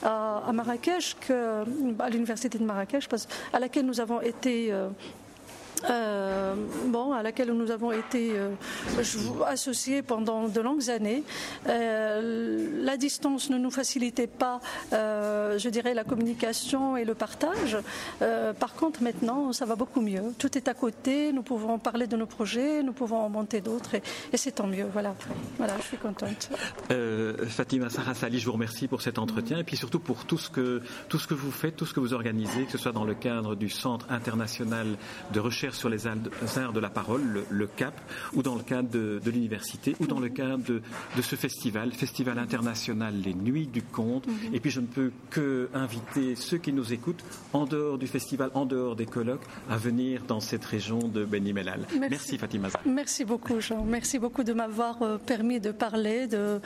à, 0.04 0.52
Marrakech, 0.54 1.16
à 1.30 2.10
l'université 2.10 2.58
de 2.58 2.64
Marrakech, 2.64 3.08
à 3.54 3.60
laquelle 3.60 3.86
nous 3.86 4.00
avons 4.00 4.22
été 4.22 4.74
euh, 5.90 6.40
euh, 6.50 6.56
bon, 6.88 7.14
à 7.14 7.24
laquelle 7.24 7.52
nous 7.52 7.72
avons 7.72 7.92
été 7.92 8.32
euh, 8.34 8.54
associés 9.48 10.02
pendant 10.02 10.48
de 10.48 10.62
longues 10.62 10.90
années. 10.90 11.24
Euh, 11.68 12.84
la 12.84 12.98
distance 12.98 13.50
ne 13.50 13.58
nous 13.58 13.72
facilitait 13.72 14.28
pas, 14.28 14.60
je 14.92 15.70
dirais, 15.70 15.94
la 15.94 16.04
communication 16.04 16.98
et 16.98 17.06
le 17.06 17.14
partage. 17.14 17.78
par 18.60 18.74
contre, 18.76 19.04
maintenant, 19.04 19.54
ça 19.54 19.66
va 19.66 19.76
beaucoup 19.76 20.02
mieux. 20.02 20.34
Tout 20.38 20.58
est 20.58 20.68
à 20.68 20.74
côté, 20.74 21.32
nous 21.34 21.44
pouvons 21.44 21.80
parler 21.80 22.08
de 22.08 22.18
nos 22.18 22.26
projets, 22.26 22.84
nous 22.84 22.94
pouvons 22.94 23.18
en 23.18 23.30
monter 23.30 23.62
d'autres, 23.62 23.96
et, 23.96 24.38
c'est 24.38 24.52
tant 24.52 24.68
mieux. 24.68 24.86
Voilà, 24.92 25.16
voilà 25.58 25.76
je 25.78 25.84
suis 25.84 25.98
contente. 25.98 26.50
Fatima 27.48 27.90
Sarasali, 27.90 28.40
je 28.40 28.46
vous 28.46 28.54
remercie 28.54 28.88
pour 28.88 29.02
cet 29.02 29.20
entretien, 29.20 29.60
et 29.60 29.64
puis 29.64 29.78
surtout 29.78 30.00
pour 30.00 30.26
tout 30.26 30.38
ce, 30.38 30.50
que, 30.50 30.82
tout 31.10 31.20
ce 31.20 31.28
que 31.28 31.34
vous 31.34 31.52
faites, 31.52 31.76
tout 31.76 31.86
ce 31.86 31.94
que 31.94 32.00
vous 32.00 32.14
organisez, 32.14 32.66
que 32.66 32.72
ce 32.72 32.78
soit 32.78 32.92
dans 32.92 33.06
le 33.06 33.16
cadre 33.16 33.56
du 33.56 33.70
Centre 33.70 34.06
international 34.10 34.98
de 35.32 35.40
recherche 35.40 35.69
sur 35.74 35.90
les 35.90 36.08
arts 36.08 36.74
de 36.74 36.80
la 36.80 36.90
parole, 36.90 37.46
le, 37.50 37.68
CAP, 37.68 37.94
ou 38.34 38.44
dans 38.44 38.56
le 38.56 38.64
cadre 38.64 38.90
de, 38.90 39.30
l'université, 39.30 39.96
ou 40.00 40.08
dans 40.08 40.20
le 40.20 40.30
cadre 40.30 40.64
de, 40.66 40.82
ce 41.22 41.36
festival, 41.36 41.92
Festival 41.94 42.40
international 42.40 43.16
Les 43.24 43.34
Nuits 43.34 43.68
du 43.68 43.82
Conte. 43.82 44.28
Mhm. 44.28 44.54
Et 44.54 44.60
puis 44.60 44.72
je 44.72 44.82
ne 44.82 44.88
peux 44.88 45.12
que 45.30 45.70
inviter 45.74 46.36
ceux 46.36 46.58
qui 46.58 46.74
nous 46.74 46.94
écoutent, 46.94 47.24
en 47.54 47.66
dehors 47.66 47.98
du 47.98 48.08
festival, 48.08 48.52
en 48.54 48.66
dehors 48.66 48.96
des 48.96 49.06
colloques, 49.06 49.46
à 49.70 49.78
venir 49.78 50.24
dans 50.28 50.40
cette 50.40 50.66
région 50.66 51.00
de 51.00 51.26
Beni 51.26 51.54
Mellal. 51.54 51.86
Merci. 52.00 52.38
Fatima. 52.38 52.70
Merci 52.86 53.26
beaucoup 53.26 53.60
Jean. 53.60 53.84
Merci 53.84 54.20
beaucoup 54.20 54.44
de 54.44 54.54
m'avoir 54.54 55.02
euh, 55.02 55.18
permis 55.18 55.60
de 55.60 55.72
parler 55.72 56.28
de, 56.28 56.60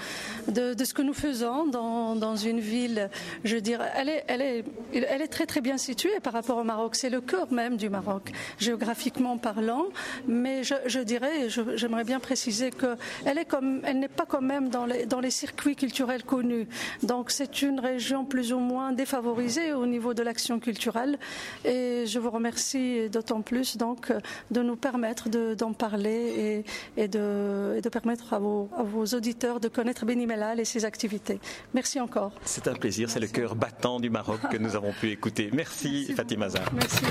de, 0.48 0.84
ce 0.84 0.94
que 0.94 1.02
nous 1.02 1.14
faisons 1.14 1.68
dans, 1.68 2.16
dans 2.16 2.36
une 2.36 2.60
ville, 2.60 3.10
je 3.44 3.58
dirais, 3.58 3.90
elle 3.96 4.10
est, 4.10 4.24
elle, 4.28 4.42
est, 4.42 4.66
elle 4.94 5.22
est 5.22 5.28
très 5.28 5.46
très 5.46 5.62
bien 5.62 5.78
située 5.78 6.20
par 6.22 6.34
rapport 6.34 6.58
au 6.58 6.64
Maroc. 6.64 6.96
C'est 6.96 7.10
le 7.10 7.22
cœur 7.22 7.52
même 7.52 7.78
du 7.78 7.90
Maroc, 7.90 8.32
géographiquement 8.60 8.93
géographiquement 8.94 9.38
parlant, 9.38 9.86
mais 10.28 10.62
je, 10.64 11.00
dirais, 11.00 11.50
j'aimerais 11.50 12.04
bien 12.04 12.20
préciser 12.20 12.70
qu'elle 12.70 13.38
est 13.38 13.46
comme, 13.46 13.82
elle 13.84 14.00
n'est 14.00 14.08
pas 14.08 14.26
quand 14.28 14.42
même 14.42 14.70
dans 14.70 14.86
les, 14.86 15.06
dans 15.08 15.20
les 15.20 15.32
circuits 15.32 15.76
culturels 15.76 16.24
connus. 16.24 16.68
Donc 17.02 17.32
c'est 17.32 17.64
une 17.64 17.80
région 17.80 18.24
plus 18.24 18.54
ou 18.54 18.60
moins 18.60 18.92
défavorisée 18.92 19.74
au 19.74 19.88
niveau 19.88 20.14
de 20.14 20.22
l'action 20.22 20.60
culturelle. 20.60 21.18
Et 21.66 22.06
je 22.06 22.20
vous 22.20 22.30
remercie 22.30 23.10
d'autant 23.10 23.42
plus 23.42 23.78
donc 23.78 24.14
de 24.52 24.62
nous 24.62 24.76
permettre 24.76 25.30
d'en 25.56 25.74
parler 25.74 26.64
et, 26.98 27.02
et, 27.02 27.08
de, 27.08 27.76
et, 27.78 27.82
de, 27.82 27.90
permettre 27.90 28.34
à 28.34 28.40
vos, 28.40 28.70
à 28.78 28.84
vos, 28.84 29.06
auditeurs 29.06 29.60
de 29.60 29.70
connaître 29.70 30.06
Benimellal 30.06 30.60
et 30.60 30.66
ses 30.66 30.86
activités. 30.86 31.40
Merci 31.74 32.00
encore. 32.00 32.32
C'est 32.46 32.68
un 32.68 32.76
plaisir, 32.76 33.10
c'est 33.10 33.20
le 33.20 33.28
cœur 33.28 33.56
battant 33.56 34.00
du 34.00 34.10
Maroc 34.12 34.40
que 34.52 34.58
nous 34.58 34.76
avons 34.76 34.94
pu 34.94 35.10
écouter. 35.10 35.50
Merci, 35.52 36.06
Merci 36.08 36.14
Fatima 36.14 36.50
Zahar. 36.50 36.72
Merci. 36.74 37.06